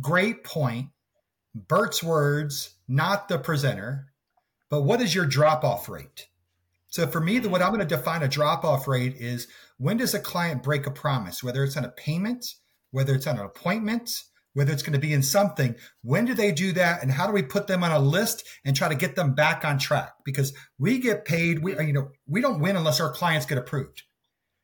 great 0.02 0.44
point. 0.44 0.90
Bert's 1.56 2.02
words, 2.04 2.76
not 2.88 3.28
the 3.28 3.38
presenter, 3.38 4.08
but 4.70 4.82
what 4.82 5.02
is 5.02 5.14
your 5.14 5.28
drop 5.28 5.64
off 5.64 5.88
rate? 5.88 6.28
So 6.88 7.06
for 7.08 7.20
me, 7.20 7.40
the, 7.40 7.50
what 7.50 7.62
I'm 7.62 7.70
going 7.70 7.80
to 7.80 7.86
define 7.86 8.24
a 8.24 8.28
drop 8.28 8.64
off 8.64 8.88
rate 8.88 9.16
is 9.18 9.48
when 9.78 9.98
does 9.98 10.14
a 10.14 10.20
client 10.20 10.64
break 10.64 10.88
a 10.88 10.92
promise, 10.92 11.44
whether 11.44 11.64
it's 11.64 11.78
on 11.78 11.86
a 11.86 11.90
payment, 11.90 12.56
whether 12.92 13.14
it's 13.14 13.28
on 13.28 13.38
an 13.38 13.46
appointment, 13.46 14.24
whether 14.54 14.72
it's 14.72 14.84
going 14.84 14.94
to 14.94 15.00
be 15.00 15.14
in 15.14 15.24
something. 15.24 15.76
When 16.02 16.26
do 16.26 16.34
they 16.34 16.52
do 16.52 16.72
that? 16.74 17.02
And 17.02 17.12
how 17.12 17.28
do 17.28 17.34
we 17.34 17.44
put 17.44 17.68
them 17.68 17.84
on 17.84 17.92
a 17.92 18.00
list 18.00 18.44
and 18.64 18.76
try 18.76 18.90
to 18.90 18.96
get 18.96 19.16
them 19.16 19.34
back 19.34 19.66
on 19.66 19.78
track? 19.78 20.14
Because 20.24 20.54
we 20.78 21.00
get 21.00 21.26
paid, 21.26 21.64
we, 21.64 21.78
you 21.80 21.94
know, 21.94 22.10
we 22.28 22.42
don't 22.42 22.60
win 22.60 22.76
unless 22.76 23.00
our 23.00 23.12
clients 23.12 23.46
get 23.46 23.58
approved. 23.58 24.04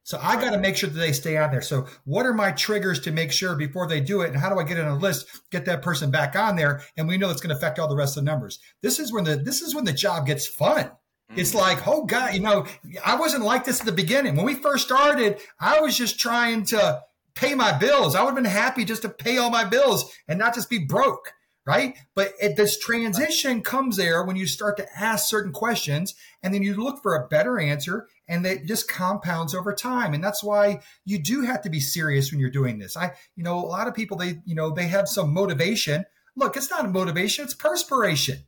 So 0.04 0.20
I 0.22 0.42
got 0.42 0.52
to 0.52 0.58
make 0.58 0.76
sure 0.76 0.90
that 0.90 1.00
they 1.00 1.12
stay 1.12 1.38
on 1.38 1.52
there. 1.52 1.62
So 1.62 1.86
what 2.04 2.26
are 2.26 2.34
my 2.34 2.52
triggers 2.52 3.00
to 3.02 3.12
make 3.12 3.32
sure 3.32 3.56
before 3.56 3.86
they 3.86 4.02
do 4.02 4.22
it? 4.22 4.30
And 4.30 4.38
how 4.38 4.50
do 4.50 4.60
I 4.60 4.64
get 4.64 4.80
on 4.80 4.88
a 4.88 4.96
list, 4.96 5.28
get 5.52 5.66
that 5.66 5.84
person 5.84 6.10
back 6.10 6.36
on 6.36 6.56
there? 6.56 6.82
And 6.98 7.08
we 7.08 7.18
know 7.18 7.30
it's 7.30 7.42
going 7.42 7.52
to 7.52 7.58
affect 7.58 7.78
all 7.78 7.88
the 7.88 7.96
rest 7.96 8.18
of 8.18 8.24
the 8.24 8.32
numbers. 8.32 8.58
This 8.82 8.98
is 8.98 9.14
when 9.14 9.24
the, 9.24 9.36
this 9.36 9.62
is 9.62 9.76
when 9.76 9.86
the 9.86 9.94
job 9.94 10.26
gets 10.26 10.48
fun. 10.48 10.90
It's 11.36 11.52
mm. 11.52 11.60
like, 11.60 11.88
oh 11.88 12.06
God, 12.06 12.34
you 12.34 12.40
know, 12.40 12.66
I 13.06 13.18
wasn't 13.18 13.44
like 13.44 13.66
this 13.66 13.82
at 13.82 13.86
the 13.86 13.92
beginning. 13.92 14.36
When 14.36 14.48
we 14.48 14.56
first 14.56 14.84
started, 14.86 15.40
I 15.60 15.80
was 15.80 15.96
just 15.96 16.20
trying 16.20 16.66
to, 16.68 17.02
pay 17.40 17.56
my 17.56 17.72
bills. 17.72 18.16
I 18.16 18.22
would 18.22 18.36
have 18.36 18.44
been 18.44 18.46
happy 18.46 18.84
just 18.84 19.04
to 19.04 19.10
pay 19.10 19.38
all 19.38 19.50
my 19.50 19.64
bills 19.64 20.12
and 20.28 20.38
not 20.38 20.54
just 20.54 20.70
be 20.70 20.80
broke, 20.80 21.34
right? 21.66 21.98
But 22.14 22.34
it, 22.42 22.58
this 22.58 22.78
transition 22.78 23.62
comes 23.62 23.96
there 23.96 24.24
when 24.24 24.36
you 24.36 24.46
start 24.46 24.76
to 24.78 24.88
ask 24.98 25.30
certain 25.30 25.54
questions 25.54 26.16
and 26.44 26.54
then 26.54 26.64
you 26.64 26.76
look 26.76 27.02
for 27.02 27.16
a 27.16 27.28
better 27.28 27.58
answer 27.58 28.08
and 28.28 28.46
it 28.46 28.66
just 28.66 28.90
compounds 28.90 29.56
over 29.56 29.74
time. 29.74 30.14
And 30.14 30.24
that's 30.24 30.44
why 30.44 30.82
you 31.06 31.18
do 31.18 31.42
have 31.42 31.62
to 31.62 31.70
be 31.70 31.80
serious 31.80 32.32
when 32.32 32.42
you're 32.42 32.50
doing 32.50 32.78
this. 32.78 32.98
I, 32.98 33.14
you 33.36 33.44
know, 33.44 33.58
a 33.58 33.66
lot 33.66 33.88
of 33.88 33.96
people, 33.96 34.18
they, 34.18 34.40
you 34.46 34.56
know, 34.56 34.72
they 34.72 34.88
have 34.88 35.08
some 35.08 35.34
motivation. 35.34 36.06
Look, 36.36 36.58
it's 36.58 36.70
not 36.70 36.86
a 36.86 36.90
motivation, 36.90 37.46
it's 37.46 37.54
perspiration. 37.54 38.40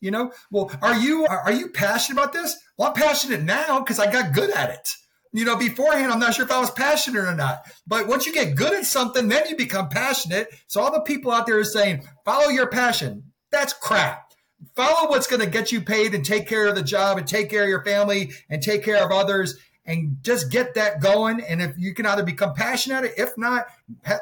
You 0.00 0.12
know, 0.12 0.32
well, 0.52 0.70
are 0.80 0.96
you 0.96 1.26
are 1.26 1.50
you 1.50 1.70
passionate 1.70 2.20
about 2.20 2.32
this? 2.32 2.56
Well, 2.76 2.88
I'm 2.88 2.94
passionate 2.94 3.42
now 3.42 3.80
because 3.80 3.98
I 3.98 4.10
got 4.10 4.32
good 4.32 4.50
at 4.50 4.70
it 4.70 4.88
you 5.32 5.44
know, 5.44 5.56
beforehand, 5.56 6.12
I'm 6.12 6.18
not 6.18 6.34
sure 6.34 6.44
if 6.44 6.50
I 6.50 6.60
was 6.60 6.70
passionate 6.70 7.24
or 7.24 7.34
not. 7.34 7.62
But 7.86 8.08
once 8.08 8.26
you 8.26 8.32
get 8.32 8.56
good 8.56 8.72
at 8.72 8.86
something, 8.86 9.28
then 9.28 9.48
you 9.48 9.56
become 9.56 9.88
passionate. 9.88 10.48
So 10.66 10.80
all 10.80 10.92
the 10.92 11.00
people 11.00 11.30
out 11.30 11.46
there 11.46 11.58
are 11.58 11.64
saying, 11.64 12.08
follow 12.24 12.48
your 12.48 12.68
passion. 12.68 13.24
That's 13.50 13.72
crap. 13.72 14.32
Follow 14.74 15.10
what's 15.10 15.26
going 15.26 15.40
to 15.40 15.46
get 15.46 15.70
you 15.70 15.80
paid 15.80 16.14
and 16.14 16.24
take 16.24 16.48
care 16.48 16.66
of 16.66 16.74
the 16.74 16.82
job 16.82 17.18
and 17.18 17.26
take 17.26 17.50
care 17.50 17.62
of 17.62 17.68
your 17.68 17.84
family 17.84 18.32
and 18.48 18.62
take 18.62 18.82
care 18.82 19.04
of 19.04 19.12
others 19.12 19.58
and 19.86 20.18
just 20.22 20.50
get 20.50 20.74
that 20.74 21.00
going. 21.00 21.40
And 21.40 21.62
if 21.62 21.78
you 21.78 21.94
can 21.94 22.06
either 22.06 22.22
become 22.22 22.54
passionate 22.54 22.96
at 22.96 23.04
it, 23.04 23.14
if 23.16 23.30
not, 23.38 23.66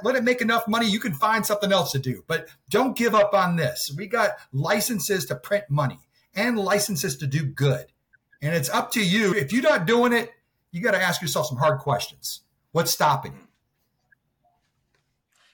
let 0.05 0.15
it 0.15 0.23
make 0.23 0.41
enough 0.41 0.69
money, 0.69 0.87
you 0.89 1.01
can 1.01 1.15
find 1.15 1.45
something 1.45 1.73
else 1.73 1.93
to 1.93 1.99
do. 1.99 2.23
But 2.27 2.49
don't 2.69 2.97
give 2.97 3.15
up 3.15 3.35
on 3.35 3.57
this. 3.57 3.93
We 3.97 4.07
got 4.07 4.33
licenses 4.53 5.27
to 5.27 5.35
print 5.35 5.65
money 5.69 5.99
and 6.35 6.59
licenses 6.59 7.17
to 7.17 7.27
do 7.27 7.45
good. 7.45 7.87
And 8.43 8.55
it's 8.55 8.69
up 8.69 8.93
to 8.93 9.03
you. 9.03 9.35
If 9.35 9.53
you're 9.53 9.63
not 9.63 9.87
doing 9.87 10.13
it, 10.13 10.31
you 10.77 10.83
got 10.83 10.93
to 10.93 11.03
ask 11.03 11.23
yourself 11.23 11.47
some 11.47 11.57
hard 11.57 11.79
questions. 11.79 12.43
What's 12.73 12.91
stopping 12.91 13.33
you? 13.33 13.47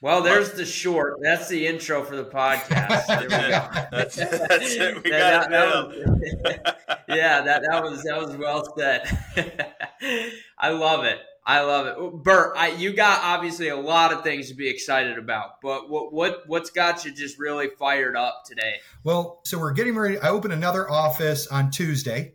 Well, 0.01 0.21
there's 0.21 0.51
the 0.51 0.65
short. 0.65 1.19
That's 1.21 1.47
the 1.47 1.65
intro 1.65 2.03
for 2.03 2.17
the 2.17 2.25
podcast. 2.25 3.07
There 3.07 3.21
we 3.21 3.27
go. 3.29 3.87
that's, 3.91 4.17
that's 4.17 4.75
it. 4.75 5.01
We 5.01 5.09
got 5.09 5.49
that, 5.49 5.91
it 5.93 7.03
yeah, 7.07 7.41
that, 7.41 7.63
that 7.65 7.81
was 7.81 8.03
that 8.03 8.19
was 8.19 8.35
well 8.35 8.65
said. 8.77 9.71
I 10.59 10.71
love 10.71 11.05
it. 11.05 11.19
I 11.45 11.61
love 11.61 11.85
it, 11.87 12.23
Bert. 12.23 12.53
I, 12.57 12.71
you 12.71 12.91
got 12.91 13.21
obviously 13.23 13.69
a 13.69 13.77
lot 13.77 14.11
of 14.11 14.23
things 14.23 14.49
to 14.49 14.55
be 14.55 14.69
excited 14.69 15.17
about, 15.17 15.61
but 15.61 15.89
what 15.89 16.11
what 16.11 16.43
what's 16.47 16.69
got 16.69 17.05
you 17.05 17.13
just 17.13 17.39
really 17.39 17.69
fired 17.79 18.17
up 18.17 18.43
today? 18.45 18.75
Well, 19.05 19.39
so 19.45 19.57
we're 19.57 19.71
getting 19.71 19.95
ready. 19.95 20.17
I 20.19 20.31
open 20.31 20.51
another 20.51 20.91
office 20.91 21.47
on 21.47 21.71
Tuesday 21.71 22.33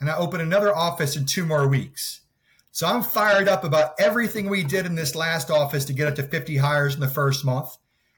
and 0.00 0.10
I 0.10 0.16
open 0.16 0.40
another 0.40 0.74
office 0.74 1.16
in 1.16 1.26
two 1.26 1.44
more 1.44 1.68
weeks. 1.68 2.20
So 2.72 2.86
I'm 2.86 3.02
fired 3.02 3.48
up 3.48 3.64
about 3.64 3.94
everything 3.98 4.48
we 4.48 4.62
did 4.62 4.86
in 4.86 4.94
this 4.94 5.14
last 5.14 5.50
office 5.50 5.84
to 5.86 5.92
get 5.92 6.08
up 6.08 6.14
to 6.16 6.22
50 6.22 6.56
hires 6.56 6.94
in 6.94 7.00
the 7.00 7.08
first 7.08 7.44
month. 7.44 7.76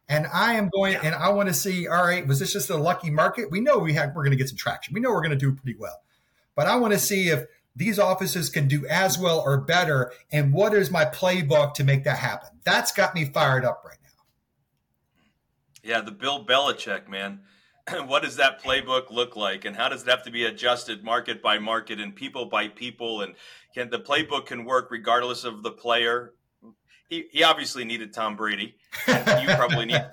And 0.08 0.26
I 0.32 0.54
am 0.54 0.68
going 0.68 0.96
and 0.96 1.14
I 1.14 1.30
want 1.30 1.48
to 1.48 1.54
see, 1.54 1.88
all 1.88 2.04
right, 2.04 2.26
was 2.26 2.38
this 2.38 2.52
just 2.52 2.70
a 2.70 2.76
lucky 2.76 3.10
market? 3.10 3.50
We 3.50 3.60
know 3.60 3.78
we 3.78 3.94
have 3.94 4.14
we're 4.14 4.24
going 4.24 4.32
to 4.32 4.36
get 4.36 4.48
some 4.48 4.58
traction. 4.58 4.94
We 4.94 5.00
know 5.00 5.10
we're 5.10 5.22
going 5.22 5.30
to 5.30 5.36
do 5.36 5.52
pretty 5.52 5.78
well. 5.78 6.02
But 6.54 6.66
I 6.66 6.76
want 6.76 6.92
to 6.92 6.98
see 6.98 7.30
if 7.30 7.46
these 7.74 7.98
offices 7.98 8.50
can 8.50 8.68
do 8.68 8.86
as 8.86 9.18
well 9.18 9.40
or 9.40 9.58
better 9.58 10.12
and 10.30 10.52
what 10.52 10.74
is 10.74 10.90
my 10.90 11.06
playbook 11.06 11.72
to 11.74 11.84
make 11.84 12.04
that 12.04 12.18
happen. 12.18 12.50
That's 12.64 12.92
got 12.92 13.14
me 13.14 13.24
fired 13.24 13.64
up 13.64 13.82
right 13.86 13.96
now. 14.02 14.08
Yeah, 15.82 16.00
the 16.02 16.12
Bill 16.12 16.44
Belichick, 16.44 17.08
man. 17.08 17.40
what 18.06 18.22
does 18.22 18.36
that 18.36 18.62
playbook 18.62 19.10
look 19.10 19.36
like 19.36 19.64
and 19.64 19.76
how 19.76 19.88
does 19.88 20.02
it 20.02 20.08
have 20.08 20.22
to 20.22 20.30
be 20.30 20.44
adjusted 20.44 21.02
market 21.02 21.42
by 21.42 21.58
market 21.58 22.00
and 22.00 22.14
people 22.14 22.46
by 22.46 22.68
people 22.68 23.22
and 23.22 23.34
can 23.74 23.90
the 23.90 23.98
playbook 23.98 24.46
can 24.46 24.64
work 24.64 24.88
regardless 24.90 25.44
of 25.44 25.62
the 25.62 25.70
player 25.70 26.34
he, 27.12 27.26
he 27.30 27.44
obviously 27.44 27.84
needed 27.84 28.14
Tom 28.14 28.36
Brady. 28.36 28.74
You 29.06 29.14
probably 29.54 29.84
need. 29.84 30.02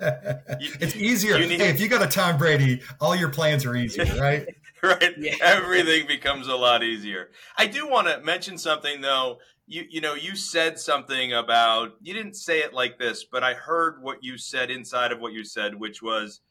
You, 0.60 0.72
it's 0.80 0.94
easier. 0.96 1.38
You 1.38 1.46
need, 1.46 1.60
hey, 1.60 1.70
if 1.70 1.80
you 1.80 1.88
got 1.88 2.02
a 2.02 2.06
Tom 2.06 2.36
Brady, 2.36 2.82
all 3.00 3.16
your 3.16 3.30
plans 3.30 3.64
are 3.64 3.74
easier, 3.74 4.04
right? 4.20 4.46
right. 4.82 5.14
Yeah. 5.16 5.32
Everything 5.40 6.06
becomes 6.06 6.48
a 6.48 6.54
lot 6.54 6.82
easier. 6.82 7.30
I 7.56 7.66
do 7.66 7.88
want 7.88 8.08
to 8.08 8.20
mention 8.20 8.58
something 8.58 9.00
though. 9.00 9.38
You 9.66 9.86
you 9.88 10.02
know 10.02 10.12
you 10.12 10.36
said 10.36 10.78
something 10.78 11.32
about 11.32 11.92
you 12.02 12.12
didn't 12.12 12.34
say 12.34 12.58
it 12.58 12.74
like 12.74 12.98
this, 12.98 13.24
but 13.24 13.42
I 13.42 13.54
heard 13.54 14.02
what 14.02 14.22
you 14.22 14.36
said 14.36 14.70
inside 14.70 15.12
of 15.12 15.20
what 15.20 15.32
you 15.32 15.44
said, 15.44 15.74
which 15.74 16.02
was 16.02 16.42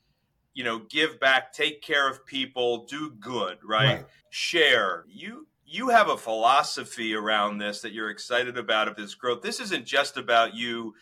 you 0.53 0.63
know, 0.63 0.79
give 0.79 1.19
back, 1.19 1.53
take 1.53 1.81
care 1.81 2.09
of 2.09 2.25
people, 2.25 2.85
do 2.85 3.11
good, 3.19 3.57
right? 3.63 3.85
right? 3.85 4.05
Share. 4.29 5.05
You 5.07 5.47
you 5.65 5.89
have 5.89 6.09
a 6.09 6.17
philosophy 6.17 7.13
around 7.13 7.59
this 7.59 7.81
that 7.81 7.93
you're 7.93 8.09
excited 8.09 8.57
about 8.57 8.87
of 8.87 8.95
this 8.95 9.13
growth. 9.13 9.41
This 9.41 9.59
isn't 9.59 9.85
just 9.85 10.17
about 10.17 10.55
you 10.55 10.95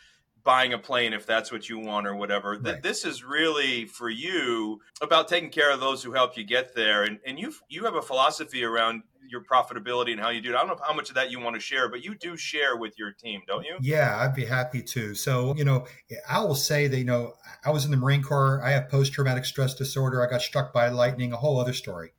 buying 0.44 0.74
a 0.74 0.78
plane 0.78 1.12
if 1.12 1.26
that's 1.26 1.52
what 1.52 1.68
you 1.68 1.78
want 1.78 2.08
or 2.08 2.16
whatever. 2.16 2.58
Right. 2.58 2.82
This 2.82 3.04
is 3.04 3.24
really 3.24 3.86
for 3.86 4.10
you 4.10 4.80
about 5.02 5.28
taking 5.28 5.50
care 5.50 5.72
of 5.72 5.80
those 5.80 6.04
who 6.04 6.14
help 6.14 6.38
you 6.38 6.44
get 6.44 6.74
there. 6.74 7.04
And 7.04 7.20
and 7.26 7.40
you 7.40 7.54
you 7.70 7.86
have 7.86 7.96
a 7.96 8.02
philosophy 8.02 8.64
around 8.64 9.04
your 9.30 9.44
profitability 9.44 10.12
and 10.12 10.20
how 10.20 10.30
you 10.30 10.42
do 10.42 10.52
it. 10.52 10.56
I 10.56 10.60
don't 10.60 10.68
know 10.68 10.80
how 10.86 10.94
much 10.94 11.10
of 11.10 11.16
that 11.16 11.32
you 11.32 11.40
want 11.40 11.56
to 11.56 11.60
share, 11.60 11.90
but 11.90 12.04
you 12.04 12.16
do 12.16 12.38
share 12.38 12.78
with 12.78 12.98
your 12.98 13.12
team, 13.12 13.42
don't 13.48 13.66
you? 13.66 13.78
Yeah, 13.82 14.18
I'd 14.20 14.36
be 14.36 14.46
happy 14.46 14.82
to. 14.82 15.16
So, 15.16 15.56
you 15.56 15.66
know, 15.66 15.86
I 16.30 16.40
will 16.40 16.56
say 16.56 16.88
that, 16.88 16.98
you 16.98 17.06
know, 17.06 17.34
I 17.66 17.72
was 17.72 17.86
in 17.86 17.92
the 17.92 17.98
Marine 17.98 18.24
Corps. 18.24 18.62
I 18.64 18.72
have 18.72 18.90
post 18.90 19.14
traumatic 19.14 19.46
stress 19.46 19.74
disorder. 19.76 20.26
I 20.26 20.30
got 20.30 20.42
struck 20.42 20.74
by 20.74 20.90
lightning, 20.90 21.34
a 21.34 21.38
whole 21.38 21.60
other 21.60 21.74
story. 21.74 22.12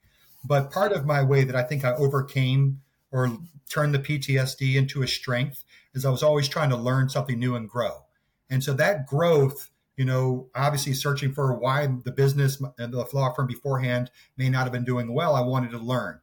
But 0.44 0.70
part 0.70 0.92
of 0.92 1.04
my 1.04 1.22
way 1.22 1.44
that 1.44 1.56
I 1.56 1.62
think 1.62 1.84
I 1.84 1.94
overcame 1.94 2.80
or 3.10 3.38
turned 3.68 3.94
the 3.94 3.98
PTSD 3.98 4.76
into 4.76 5.02
a 5.02 5.08
strength 5.08 5.64
is 5.94 6.04
I 6.04 6.10
was 6.10 6.22
always 6.22 6.48
trying 6.48 6.70
to 6.70 6.76
learn 6.76 7.08
something 7.08 7.38
new 7.38 7.54
and 7.54 7.68
grow. 7.68 8.04
And 8.50 8.62
so 8.62 8.72
that 8.74 9.06
growth, 9.06 9.70
you 9.96 10.04
know, 10.04 10.48
obviously 10.54 10.94
searching 10.94 11.32
for 11.32 11.52
why 11.54 11.86
the 12.04 12.12
business 12.12 12.62
and 12.78 12.92
the 12.92 13.06
law 13.12 13.32
firm 13.32 13.46
beforehand 13.46 14.10
may 14.36 14.48
not 14.48 14.62
have 14.62 14.72
been 14.72 14.84
doing 14.84 15.12
well, 15.12 15.34
I 15.34 15.40
wanted 15.40 15.70
to 15.72 15.78
learn 15.78 16.20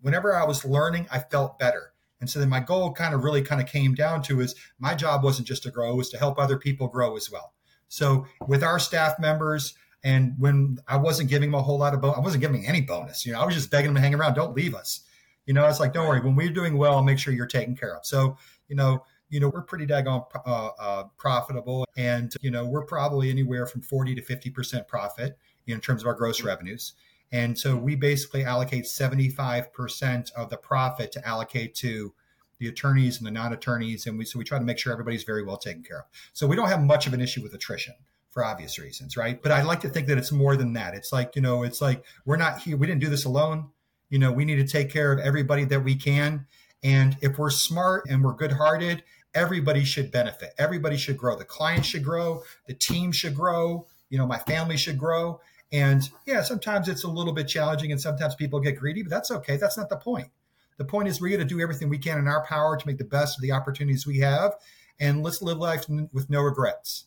whenever 0.00 0.34
I 0.34 0.44
was 0.44 0.64
learning, 0.64 1.06
I 1.10 1.18
felt 1.18 1.58
better. 1.58 1.92
And 2.20 2.30
so 2.30 2.38
then 2.38 2.48
my 2.48 2.60
goal 2.60 2.92
kind 2.92 3.14
of 3.14 3.22
really 3.22 3.42
kind 3.42 3.60
of 3.60 3.68
came 3.68 3.94
down 3.94 4.22
to 4.22 4.40
is 4.40 4.54
my 4.78 4.94
job 4.94 5.22
wasn't 5.22 5.48
just 5.48 5.62
to 5.64 5.70
grow, 5.70 5.92
it 5.92 5.96
was 5.96 6.10
to 6.10 6.18
help 6.18 6.38
other 6.38 6.58
people 6.58 6.88
grow 6.88 7.16
as 7.16 7.30
well. 7.30 7.52
So 7.88 8.26
with 8.46 8.62
our 8.62 8.78
staff 8.78 9.18
members, 9.18 9.74
and 10.02 10.34
when 10.38 10.78
I 10.86 10.96
wasn't 10.96 11.30
giving 11.30 11.50
them 11.50 11.58
a 11.58 11.62
whole 11.62 11.78
lot 11.78 11.94
of 11.94 12.00
bonus, 12.00 12.18
I 12.18 12.20
wasn't 12.20 12.42
giving 12.42 12.66
any 12.66 12.82
bonus. 12.82 13.24
You 13.24 13.32
know, 13.32 13.40
I 13.40 13.46
was 13.46 13.54
just 13.54 13.70
begging 13.70 13.88
them 13.88 13.96
to 13.96 14.00
hang 14.00 14.14
around. 14.14 14.34
Don't 14.34 14.54
leave 14.54 14.74
us. 14.74 15.00
You 15.46 15.54
know, 15.54 15.66
it's 15.66 15.80
like, 15.80 15.92
don't 15.92 16.08
worry. 16.08 16.20
When 16.20 16.36
we're 16.36 16.50
doing 16.50 16.76
well, 16.76 16.94
I'll 16.94 17.02
make 17.02 17.18
sure 17.18 17.32
you're 17.32 17.46
taken 17.46 17.76
care 17.76 17.96
of. 17.96 18.04
So, 18.04 18.36
you 18.68 18.76
know, 18.76 19.04
you 19.30 19.40
know, 19.40 19.48
we're 19.48 19.62
pretty 19.62 19.86
daggone 19.86 20.24
uh, 20.46 20.70
uh, 20.78 21.04
profitable, 21.16 21.86
and 21.96 22.32
you 22.40 22.50
know, 22.50 22.66
we're 22.66 22.84
probably 22.84 23.30
anywhere 23.30 23.66
from 23.66 23.80
forty 23.82 24.14
to 24.14 24.22
fifty 24.22 24.50
percent 24.50 24.86
profit 24.86 25.36
in 25.66 25.80
terms 25.80 26.02
of 26.02 26.06
our 26.06 26.14
gross 26.14 26.42
revenues. 26.42 26.94
And 27.32 27.58
so 27.58 27.76
we 27.76 27.96
basically 27.96 28.44
allocate 28.44 28.84
75% 28.84 30.32
of 30.32 30.50
the 30.50 30.56
profit 30.56 31.10
to 31.12 31.26
allocate 31.26 31.74
to 31.76 32.14
the 32.58 32.68
attorneys 32.68 33.18
and 33.18 33.26
the 33.26 33.30
non-attorneys. 33.30 34.06
And 34.06 34.18
we, 34.18 34.24
so 34.24 34.38
we 34.38 34.44
try 34.44 34.58
to 34.58 34.64
make 34.64 34.78
sure 34.78 34.92
everybody's 34.92 35.24
very 35.24 35.42
well 35.42 35.56
taken 35.56 35.82
care 35.82 36.00
of. 36.00 36.04
So 36.32 36.46
we 36.46 36.56
don't 36.56 36.68
have 36.68 36.82
much 36.82 37.06
of 37.06 37.14
an 37.14 37.20
issue 37.20 37.42
with 37.42 37.52
attrition 37.54 37.94
for 38.30 38.44
obvious 38.44 38.78
reasons, 38.78 39.16
right? 39.16 39.40
But 39.40 39.52
I 39.52 39.62
like 39.62 39.80
to 39.80 39.88
think 39.88 40.08
that 40.08 40.18
it's 40.18 40.32
more 40.32 40.56
than 40.56 40.72
that. 40.74 40.94
It's 40.94 41.12
like, 41.12 41.36
you 41.36 41.42
know, 41.42 41.62
it's 41.62 41.80
like 41.80 42.04
we're 42.24 42.36
not 42.36 42.60
here, 42.60 42.76
we 42.76 42.86
didn't 42.86 43.00
do 43.00 43.08
this 43.08 43.24
alone. 43.24 43.70
You 44.10 44.18
know, 44.18 44.32
we 44.32 44.44
need 44.44 44.56
to 44.56 44.66
take 44.66 44.90
care 44.90 45.12
of 45.12 45.18
everybody 45.20 45.64
that 45.66 45.80
we 45.80 45.94
can. 45.94 46.46
And 46.82 47.16
if 47.22 47.38
we're 47.38 47.50
smart 47.50 48.06
and 48.08 48.22
we're 48.22 48.34
good 48.34 48.52
hearted, 48.52 49.02
everybody 49.34 49.84
should 49.84 50.10
benefit. 50.10 50.54
Everybody 50.58 50.96
should 50.96 51.16
grow. 51.16 51.36
The 51.36 51.44
client 51.44 51.84
should 51.84 52.04
grow. 52.04 52.42
The 52.66 52.74
team 52.74 53.12
should 53.12 53.34
grow. 53.34 53.86
You 54.10 54.18
know, 54.18 54.26
my 54.26 54.38
family 54.38 54.76
should 54.76 54.98
grow. 54.98 55.40
And 55.74 56.08
yeah, 56.24 56.40
sometimes 56.42 56.88
it's 56.88 57.02
a 57.02 57.08
little 57.08 57.32
bit 57.32 57.48
challenging 57.48 57.90
and 57.90 58.00
sometimes 58.00 58.36
people 58.36 58.60
get 58.60 58.78
greedy, 58.78 59.02
but 59.02 59.10
that's 59.10 59.32
okay. 59.32 59.56
That's 59.56 59.76
not 59.76 59.88
the 59.88 59.96
point. 59.96 60.28
The 60.76 60.84
point 60.84 61.08
is, 61.08 61.20
we're 61.20 61.36
going 61.36 61.40
to 61.40 61.54
do 61.54 61.60
everything 61.60 61.88
we 61.88 61.98
can 61.98 62.16
in 62.18 62.28
our 62.28 62.46
power 62.46 62.76
to 62.76 62.86
make 62.86 62.98
the 62.98 63.04
best 63.04 63.36
of 63.36 63.42
the 63.42 63.50
opportunities 63.50 64.06
we 64.06 64.18
have, 64.18 64.54
and 65.00 65.24
let's 65.24 65.42
live 65.42 65.58
life 65.58 65.84
with 66.12 66.30
no 66.30 66.42
regrets. 66.42 67.06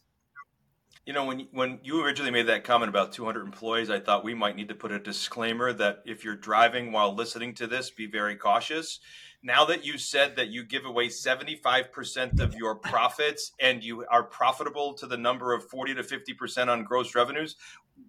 You 1.05 1.13
know, 1.13 1.23
when 1.23 1.47
when 1.51 1.79
you 1.83 2.03
originally 2.03 2.31
made 2.31 2.47
that 2.47 2.65
comment 2.65 2.89
about 2.89 3.13
200 3.13 3.45
employees, 3.45 3.89
I 3.89 4.01
thought 4.01 4.25
we 4.25 4.33
might 4.33 4.57
need 4.57 4.67
to 4.67 4.75
put 4.75 4.91
a 4.91 4.99
disclaimer 4.99 5.71
that 5.73 6.01
if 6.05 6.25
you're 6.25 6.35
driving 6.35 6.91
while 6.91 7.15
listening 7.15 7.53
to 7.55 7.67
this, 7.67 7.89
be 7.89 8.05
very 8.05 8.35
cautious. 8.35 8.99
Now 9.43 9.65
that 9.65 9.85
you 9.85 9.97
said 9.97 10.35
that 10.35 10.49
you 10.49 10.63
give 10.63 10.85
away 10.85 11.07
75% 11.07 12.39
of 12.39 12.55
your 12.55 12.75
profits 12.75 13.51
and 13.59 13.83
you 13.83 14.05
are 14.09 14.23
profitable 14.23 14.93
to 14.95 15.05
the 15.05 15.17
number 15.17 15.53
of 15.53 15.69
40 15.69 15.95
to 15.95 16.03
50% 16.03 16.67
on 16.67 16.83
gross 16.83 17.15
revenues, 17.15 17.55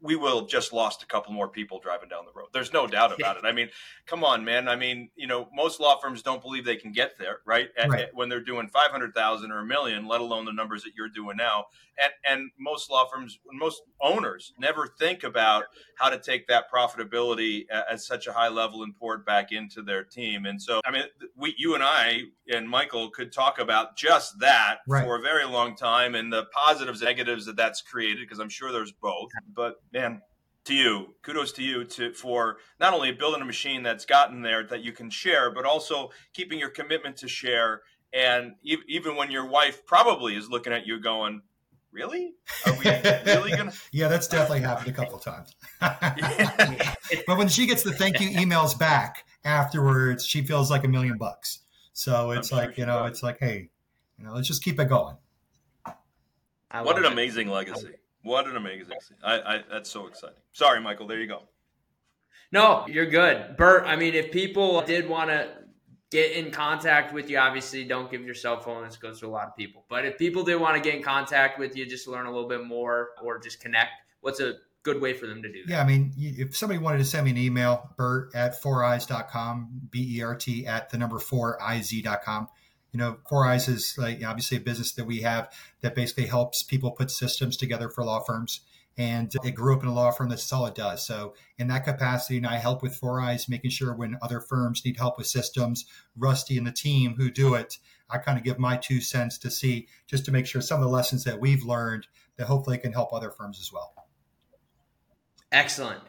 we 0.01 0.17
will 0.17 0.47
just 0.47 0.73
lost 0.73 1.03
a 1.03 1.07
couple 1.07 1.33
more 1.33 1.49
people 1.49 1.81
driving 1.81 2.09
down 2.09 2.25
the 2.25 2.33
road. 2.39 2.49
There's 2.53 2.73
no 2.73 2.87
doubt 2.87 3.13
about 3.19 3.37
it. 3.37 3.45
I 3.45 3.53
mean, 3.53 3.69
come 4.07 4.23
on, 4.23 4.45
man. 4.45 4.69
I 4.69 4.77
mean, 4.77 5.11
you 5.17 5.27
know, 5.27 5.49
most 5.53 5.81
law 5.81 5.99
firms 5.99 6.23
don't 6.23 6.41
believe 6.41 6.65
they 6.65 6.77
can 6.77 6.93
get 6.93 7.19
there, 7.19 7.39
right? 7.45 7.69
At, 7.77 7.89
right. 7.89 8.09
When 8.13 8.29
they're 8.29 8.43
doing 8.43 8.69
500,000 8.69 9.51
or 9.51 9.61
a 9.61 9.67
million, 9.67 10.07
let 10.07 10.21
alone 10.21 10.45
the 10.45 10.53
numbers 10.53 10.85
that 10.85 10.93
you're 10.97 11.09
doing 11.09 11.37
now. 11.37 11.67
And, 12.01 12.13
and 12.31 12.51
most 12.59 12.91
law 12.91 13.07
firms, 13.13 13.41
most 13.53 13.83
owners 14.01 14.53
never 14.59 14.87
think 14.99 15.25
about 15.25 15.65
how 15.97 16.11
to 16.11 16.19
take 16.19 16.47
that 16.47 16.71
profitability 16.73 17.65
at, 17.71 17.87
at 17.91 18.01
such 18.01 18.29
a 18.29 18.33
high 18.33 18.49
level 18.49 18.85
and 18.85 18.95
pour 18.97 19.17
it 19.17 19.27
back 19.27 19.51
into 19.51 19.83
their 19.83 20.05
team. 20.05 20.47
And 20.47 20.63
so, 20.63 20.81
I 20.85 20.93
mean, 20.93 21.05
we, 21.37 21.55
you 21.59 21.75
and 21.75 21.83
I 21.83 22.23
and 22.49 22.69
Michael 22.69 23.11
could 23.11 23.33
talk 23.33 23.59
about 23.59 23.97
just 23.97 24.41
that 24.41 24.79
right. 24.87 25.05
for 25.05 25.17
a 25.17 25.21
very 25.21 25.45
long 25.45 25.77
time 25.77 26.15
and 26.15 26.33
the 26.33 26.47
positives, 26.53 27.03
negatives 27.03 27.47
that 27.47 27.57
that's 27.57 27.83
created, 27.83 28.21
because 28.21 28.39
I'm 28.39 28.49
sure 28.49 28.73
there's 28.73 28.93
both. 28.93 29.31
But 29.55 29.77
man, 29.93 30.23
to 30.65 30.75
you, 30.75 31.15
kudos 31.23 31.53
to 31.53 31.63
you 31.63 31.85
to 31.85 32.13
for 32.13 32.59
not 32.79 32.93
only 32.93 33.13
building 33.13 33.41
a 33.41 33.45
machine 33.45 33.83
that's 33.83 34.05
gotten 34.05 34.43
there 34.43 34.65
that 34.65 34.85
you 34.85 34.93
can 34.93 35.11
share, 35.11 35.51
but 35.51 35.65
also 35.65 36.11
keeping 36.35 36.59
your 36.59 36.71
commitment 36.71 37.17
to 37.19 37.29
share. 37.29 37.83
And 38.13 38.53
even 38.63 39.17
when 39.17 39.31
your 39.31 39.47
wife 39.47 39.85
probably 39.87 40.35
is 40.35 40.49
looking 40.49 40.73
at 40.73 40.87
you 40.87 41.01
going, 41.01 41.43
really? 41.93 42.35
Are 42.67 42.73
we 42.73 42.85
really 43.31 43.51
gonna? 43.51 43.73
yeah, 43.93 44.09
that's 44.09 44.29
definitely 44.29 44.61
happened 44.61 44.89
a 44.89 44.93
couple 44.93 45.17
of 45.17 45.23
times. 45.23 45.55
but 47.27 47.39
when 47.39 47.49
she 47.49 47.67
gets 47.67 47.83
the 47.83 47.93
thank 47.93 48.21
you 48.21 48.31
emails 48.31 48.79
back 48.79 49.25
afterwards, 49.45 50.27
she 50.27 50.43
feels 50.43 50.71
like 50.71 50.85
a 50.85 50.89
million 50.89 51.19
bucks. 51.19 51.61
So 51.93 52.31
it's 52.33 52.53
I'm 52.53 52.59
like 52.59 52.75
sure 52.75 52.83
you 52.83 52.87
know, 52.87 53.01
does. 53.01 53.13
it's 53.13 53.23
like, 53.23 53.39
hey, 53.41 53.71
you 54.19 54.25
know, 54.25 54.33
let's 54.33 54.49
just 54.49 54.63
keep 54.63 54.79
it 54.79 54.89
going. 54.89 55.17
What 56.71 56.99
an 56.99 57.05
it. 57.05 57.13
amazing 57.13 57.49
legacy! 57.49 57.95
What 58.23 58.47
an 58.47 58.57
amazing! 58.57 58.99
I, 59.25 59.41
I 59.41 59.63
that's 59.71 59.91
so 59.91 60.07
exciting. 60.07 60.37
Sorry, 60.53 60.81
Michael. 60.81 61.07
There 61.07 61.19
you 61.19 61.27
go. 61.27 61.43
No, 62.53 62.87
you're 62.87 63.07
good, 63.07 63.57
Bert. 63.57 63.85
I 63.87 63.97
mean, 63.97 64.15
if 64.15 64.31
people 64.31 64.81
did 64.83 65.09
want 65.09 65.31
to 65.31 65.49
get 66.11 66.33
in 66.33 66.51
contact 66.51 67.13
with 67.13 67.29
you, 67.29 67.39
obviously 67.39 67.85
don't 67.85 68.11
give 68.11 68.23
your 68.25 68.35
cell 68.35 68.61
phone. 68.61 68.85
This 68.85 68.97
goes 68.97 69.21
to 69.21 69.27
a 69.27 69.29
lot 69.29 69.49
of 69.49 69.57
people. 69.57 69.85
But 69.89 70.05
if 70.05 70.19
people 70.19 70.43
did 70.43 70.57
want 70.57 70.77
to 70.77 70.83
get 70.83 70.95
in 70.95 71.03
contact 71.03 71.59
with 71.59 71.77
you, 71.77 71.87
just 71.87 72.09
learn 72.09 72.27
a 72.27 72.33
little 72.33 72.49
bit 72.49 72.65
more 72.65 73.11
or 73.23 73.39
just 73.39 73.61
connect, 73.61 73.91
what's 74.21 74.41
a 74.41 74.55
good 74.93 75.03
way 75.03 75.13
for 75.13 75.27
them 75.27 75.43
to 75.43 75.53
do 75.53 75.65
that? 75.65 75.71
Yeah, 75.71 75.83
I 75.83 75.87
mean, 75.87 76.13
if 76.17 76.57
somebody 76.57 76.79
wanted 76.79 76.99
to 76.99 77.05
send 77.05 77.25
me 77.25 77.33
an 77.33 77.39
email, 77.39 77.95
Bert 77.97 78.35
at 78.35 78.61
four 78.61 78.83
foureyes.com, 78.83 79.89
B 79.91 80.19
E 80.19 80.23
R 80.23 80.35
T 80.35 80.67
at 80.67 80.91
the 80.91 80.99
number 80.99 81.19
four 81.19 81.59
iz.com. 81.61 82.49
You 82.93 82.99
know, 82.99 83.19
Four 83.29 83.47
Eyes 83.47 83.69
is 83.69 83.95
like 83.99 84.25
obviously 84.25 84.57
a 84.57 84.61
business 84.61 84.93
that 84.93 85.05
we 85.05 85.21
have 85.21 85.53
that 85.83 85.95
basically 85.95 86.27
helps 86.27 86.63
people 86.63 86.93
put 86.93 87.11
systems 87.11 87.57
together 87.57 87.91
for 87.91 88.03
law 88.03 88.21
firms. 88.21 88.61
And 88.97 89.33
it 89.45 89.53
grew 89.53 89.77
up 89.77 89.83
in 89.83 89.89
a 89.89 89.95
law 89.95 90.11
firm. 90.11 90.31
That's 90.31 90.53
all 90.53 90.67
it 90.67 90.75
does. 90.75 91.07
So 91.07 91.35
in 91.57 91.69
that 91.69 91.85
capacity, 91.85 92.39
and 92.39 92.47
I 92.47 92.57
help 92.57 92.83
with 92.83 92.97
Four 92.97 93.21
Eyes, 93.21 93.49
making 93.49 93.71
sure 93.71 93.95
when 93.95 94.19
other 94.23 94.41
firms 94.41 94.83
need 94.85 94.97
help 94.97 95.19
with 95.19 95.29
systems, 95.29 95.85
Rusty 96.17 96.57
and 96.57 96.67
the 96.67 96.73
team 96.73 97.15
who 97.17 97.31
do 97.31 97.55
it, 97.55 97.79
I 98.11 98.19
kind 98.19 98.39
of 98.39 98.45
give 98.45 98.59
my 98.59 98.77
two 98.77 99.01
cents 99.01 99.39
to 99.39 99.51
see 99.51 99.87
just 100.09 100.25
to 100.25 100.33
make 100.33 100.47
sure 100.47 100.63
some 100.63 100.81
of 100.81 100.85
the 100.85 100.91
lessons 100.91 101.25
that 101.25 101.39
we've 101.39 101.63
learned 101.63 102.09
that 102.39 102.47
hopefully 102.47 102.79
can 102.79 102.93
help 102.93 103.13
other 103.13 103.31
firms 103.31 103.61
as 103.61 103.71
well. 103.73 103.93
Excellent. 105.51 106.01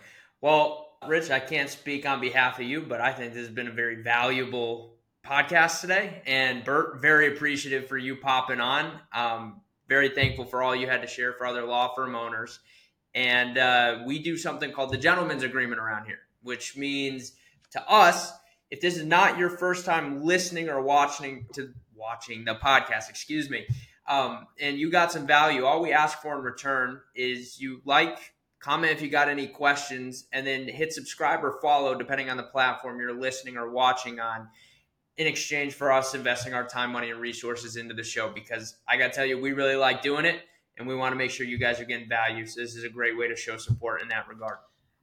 Well, 0.41 0.97
Rich, 1.07 1.29
I 1.31 1.39
can't 1.39 1.69
speak 1.69 2.05
on 2.05 2.19
behalf 2.19 2.59
of 2.59 2.65
you, 2.65 2.81
but 2.81 2.99
I 2.99 3.13
think 3.13 3.33
this 3.33 3.45
has 3.45 3.55
been 3.55 3.67
a 3.67 3.71
very 3.71 4.01
valuable 4.01 4.95
podcast 5.25 5.81
today. 5.81 6.21
And 6.25 6.63
Bert, 6.63 7.01
very 7.01 7.33
appreciative 7.33 7.87
for 7.87 7.97
you 7.97 8.15
popping 8.17 8.59
on. 8.59 8.91
Um, 9.13 9.61
very 9.87 10.09
thankful 10.09 10.45
for 10.45 10.61
all 10.61 10.75
you 10.75 10.87
had 10.87 11.01
to 11.01 11.07
share 11.07 11.33
for 11.33 11.45
other 11.47 11.63
law 11.63 11.93
firm 11.95 12.15
owners. 12.15 12.59
And 13.15 13.57
uh, 13.57 13.99
we 14.05 14.19
do 14.19 14.37
something 14.37 14.71
called 14.71 14.91
the 14.91 14.97
gentleman's 14.97 15.43
agreement 15.43 15.81
around 15.81 16.05
here, 16.05 16.19
which 16.43 16.77
means 16.77 17.33
to 17.71 17.89
us, 17.89 18.31
if 18.69 18.81
this 18.81 18.97
is 18.97 19.05
not 19.05 19.37
your 19.39 19.49
first 19.49 19.85
time 19.85 20.23
listening 20.23 20.69
or 20.69 20.81
watching 20.81 21.47
to 21.53 21.73
watching 21.95 22.45
the 22.45 22.55
podcast, 22.55 23.09
excuse 23.09 23.49
me, 23.49 23.65
um, 24.07 24.47
and 24.59 24.77
you 24.77 24.91
got 24.91 25.11
some 25.11 25.25
value, 25.25 25.65
all 25.65 25.81
we 25.81 25.91
ask 25.91 26.21
for 26.21 26.37
in 26.37 26.43
return 26.43 27.01
is 27.15 27.59
you 27.59 27.81
like, 27.85 28.33
comment 28.59 28.91
if 28.91 29.01
you 29.01 29.09
got 29.09 29.29
any 29.29 29.47
questions, 29.47 30.27
and 30.31 30.45
then 30.45 30.67
hit 30.67 30.93
subscribe 30.93 31.43
or 31.43 31.59
follow 31.61 31.95
depending 31.95 32.29
on 32.29 32.37
the 32.37 32.43
platform 32.43 32.99
you're 32.99 33.19
listening 33.19 33.57
or 33.57 33.69
watching 33.69 34.19
on 34.19 34.47
in 35.17 35.27
exchange 35.27 35.73
for 35.73 35.91
us 35.91 36.15
investing 36.15 36.53
our 36.53 36.65
time, 36.65 36.91
money, 36.91 37.11
and 37.11 37.19
resources 37.19 37.75
into 37.75 37.93
the 37.93 38.03
show 38.03 38.29
because 38.29 38.77
I 38.87 38.95
got 38.97 39.07
to 39.07 39.13
tell 39.13 39.25
you, 39.25 39.39
we 39.39 39.51
really 39.51 39.75
like 39.75 40.01
doing 40.01 40.25
it 40.25 40.41
and 40.77 40.87
we 40.87 40.95
want 40.95 41.11
to 41.11 41.17
make 41.17 41.29
sure 41.29 41.45
you 41.45 41.57
guys 41.57 41.79
are 41.81 41.85
getting 41.85 42.07
value. 42.07 42.45
So, 42.45 42.61
this 42.61 42.75
is 42.75 42.85
a 42.85 42.89
great 42.89 43.17
way 43.17 43.27
to 43.27 43.35
show 43.35 43.57
support 43.57 44.01
in 44.01 44.07
that 44.07 44.29
regard. 44.29 44.57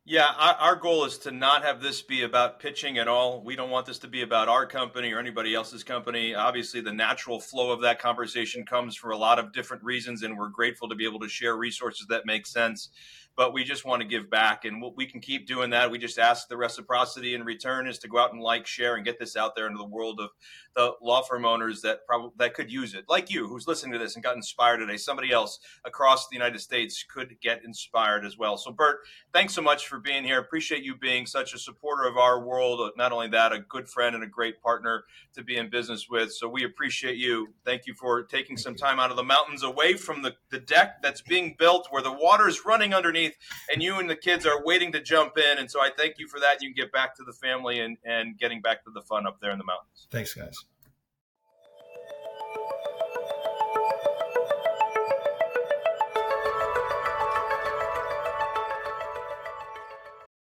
Yeah, 0.09 0.29
our, 0.39 0.55
our, 0.55 0.77
goal 0.77 1.05
is 1.05 1.19
to 1.19 1.33
not 1.33 1.65
have 1.65 1.83
this 1.83 2.01
be 2.01 2.23
about 2.23 2.61
pitching 2.61 2.97
at 2.97 3.09
all. 3.09 3.43
We 3.43 3.57
don't 3.57 3.71
want 3.71 3.87
this 3.87 3.99
to 3.99 4.09
be 4.09 4.23
about 4.23 4.49
our 4.49 4.65
company 4.65 5.13
or 5.13 5.19
anybody 5.19 5.53
else's 5.53 5.83
company. 5.83 6.33
Obviously, 6.33 6.81
the 6.81 6.93
natural 6.93 7.41
flow 7.41 7.73
of 7.73 7.81
that 7.81 7.99
conversation 7.99 8.65
comes 8.65 8.97
for 8.97 9.11
a 9.11 9.17
lot 9.19 9.41
of 9.41 9.53
different 9.53 9.83
reasons, 9.83 10.23
and 10.23 10.39
we're 10.39 10.49
grateful 10.49 10.89
to 10.89 10.95
be 10.95 11.05
able 11.05 11.19
to 11.19 11.29
share 11.29 11.57
resources 11.57 12.07
that 12.09 12.25
make 12.25 12.47
sense 12.47 12.89
but 13.37 13.53
we 13.53 13.65
just 13.65 13.85
want 13.85 14.01
to 14.01 14.09
give 14.09 14.31
back 14.31 14.65
and 14.65 14.83
we 14.97 15.05
can 15.07 15.21
keep 15.21 15.47
doing 15.47 15.71
that. 15.71 15.91
We 15.91 15.99
just 15.99 16.19
ask 16.19 16.49
the 16.49 16.57
reciprocity 16.57 17.35
in 17.35 17.45
return 17.45 17.87
is 17.87 17.99
to 17.99 18.09
go 18.09 18.19
out 18.19 18.33
and 18.33 18.41
like, 18.41 18.67
share, 18.67 18.97
and 18.97 19.05
get 19.05 19.19
this 19.19 19.37
out 19.37 19.55
there 19.55 19.67
into 19.67 19.79
the 19.79 19.85
world 19.85 20.21
of 20.21 20.31
the 20.75 20.93
law 21.03 21.23
firm 21.23 21.45
owners 21.45 21.83
that 21.83 22.07
probably 22.07 22.31
that 22.37 22.55
could 22.55 22.71
use 22.71 22.95
it, 22.95 23.05
like 23.09 23.31
you, 23.31 23.47
who's 23.47 23.67
listening 23.67 23.93
to 23.93 23.99
this 23.99 24.15
and 24.15 24.25
got 24.25 24.37
inspired 24.37 24.79
today. 24.79 24.97
Somebody 24.97 25.33
else 25.33 25.59
across 25.85 26.29
the 26.29 26.37
United 26.37 26.61
States 26.61 27.03
could 27.03 27.37
get 27.41 27.65
inspired 27.65 28.25
as 28.25 28.39
well. 28.39 28.57
So, 28.57 28.71
Bert, 28.73 29.01
thanks 29.33 29.55
so 29.55 29.63
much 29.63 29.87
for 29.87 29.99
being 29.99 30.25
here. 30.25 30.39
Appreciate 30.39 30.83
you 30.83 30.97
being 30.97 31.27
such 31.27 31.55
a 31.55 31.59
supporter 31.59 32.07
of 32.07 32.17
our 32.17 32.45
world. 32.45 32.81
Uh, 32.81 32.91
not 32.97 33.13
only 33.13 33.29
that, 33.29 33.53
a 33.53 33.61
good 33.61 33.89
friend 33.89 34.15
and 34.15 34.25
a 34.25 34.29
great 34.29 34.61
partner 34.63 35.05
to 35.35 35.43
be 35.43 35.57
in 35.57 35.69
business 35.71 36.09
with. 36.09 36.33
So, 36.33 36.49
we 36.49 36.65
appreciate 36.65 37.17
you. 37.17 37.49
Thank 37.65 37.87
you 37.87 37.95
for 37.95 38.23
taking 38.23 38.57
some 38.57 38.75
time 38.75 38.99
out 38.99 39.11
of 39.11 39.17
the 39.17 39.25
mountains 39.25 39.63
away 39.63 39.95
from 39.95 40.23
the, 40.23 40.35
the 40.51 40.61
deck 40.61 41.03
that's 41.03 41.23
being 41.23 41.57
built 41.59 41.89
where 41.91 42.03
the 42.03 42.13
water 42.13 42.49
is 42.49 42.65
running 42.65 42.95
underneath 42.95 43.26
underneath, 43.27 43.37
and 43.73 43.83
you 43.83 43.99
and 43.99 44.09
the 44.09 44.17
kids 44.17 44.47
are 44.47 44.65
waiting 44.65 44.93
to 44.93 45.01
jump 45.01 45.39
in. 45.39 45.59
And 45.59 45.71
so 45.71 45.81
I 45.81 45.91
thank 45.97 46.19
you 46.19 46.29
for 46.29 46.41
that. 46.41 46.63
You 46.63 46.73
can 46.73 46.85
get 46.85 46.93
back 46.93 47.17
to 47.17 47.25
the 47.25 47.33
family 47.33 47.81
and, 47.81 47.97
and 48.05 48.39
getting 48.39 48.61
back 48.61 48.85
to 48.85 48.91
the 48.91 49.03
fun 49.03 49.27
up 49.27 49.39
there 49.41 49.51
in 49.51 49.59
the 49.59 49.65
mountains. 49.65 50.07
Thanks, 50.11 50.35
guys. 50.35 50.65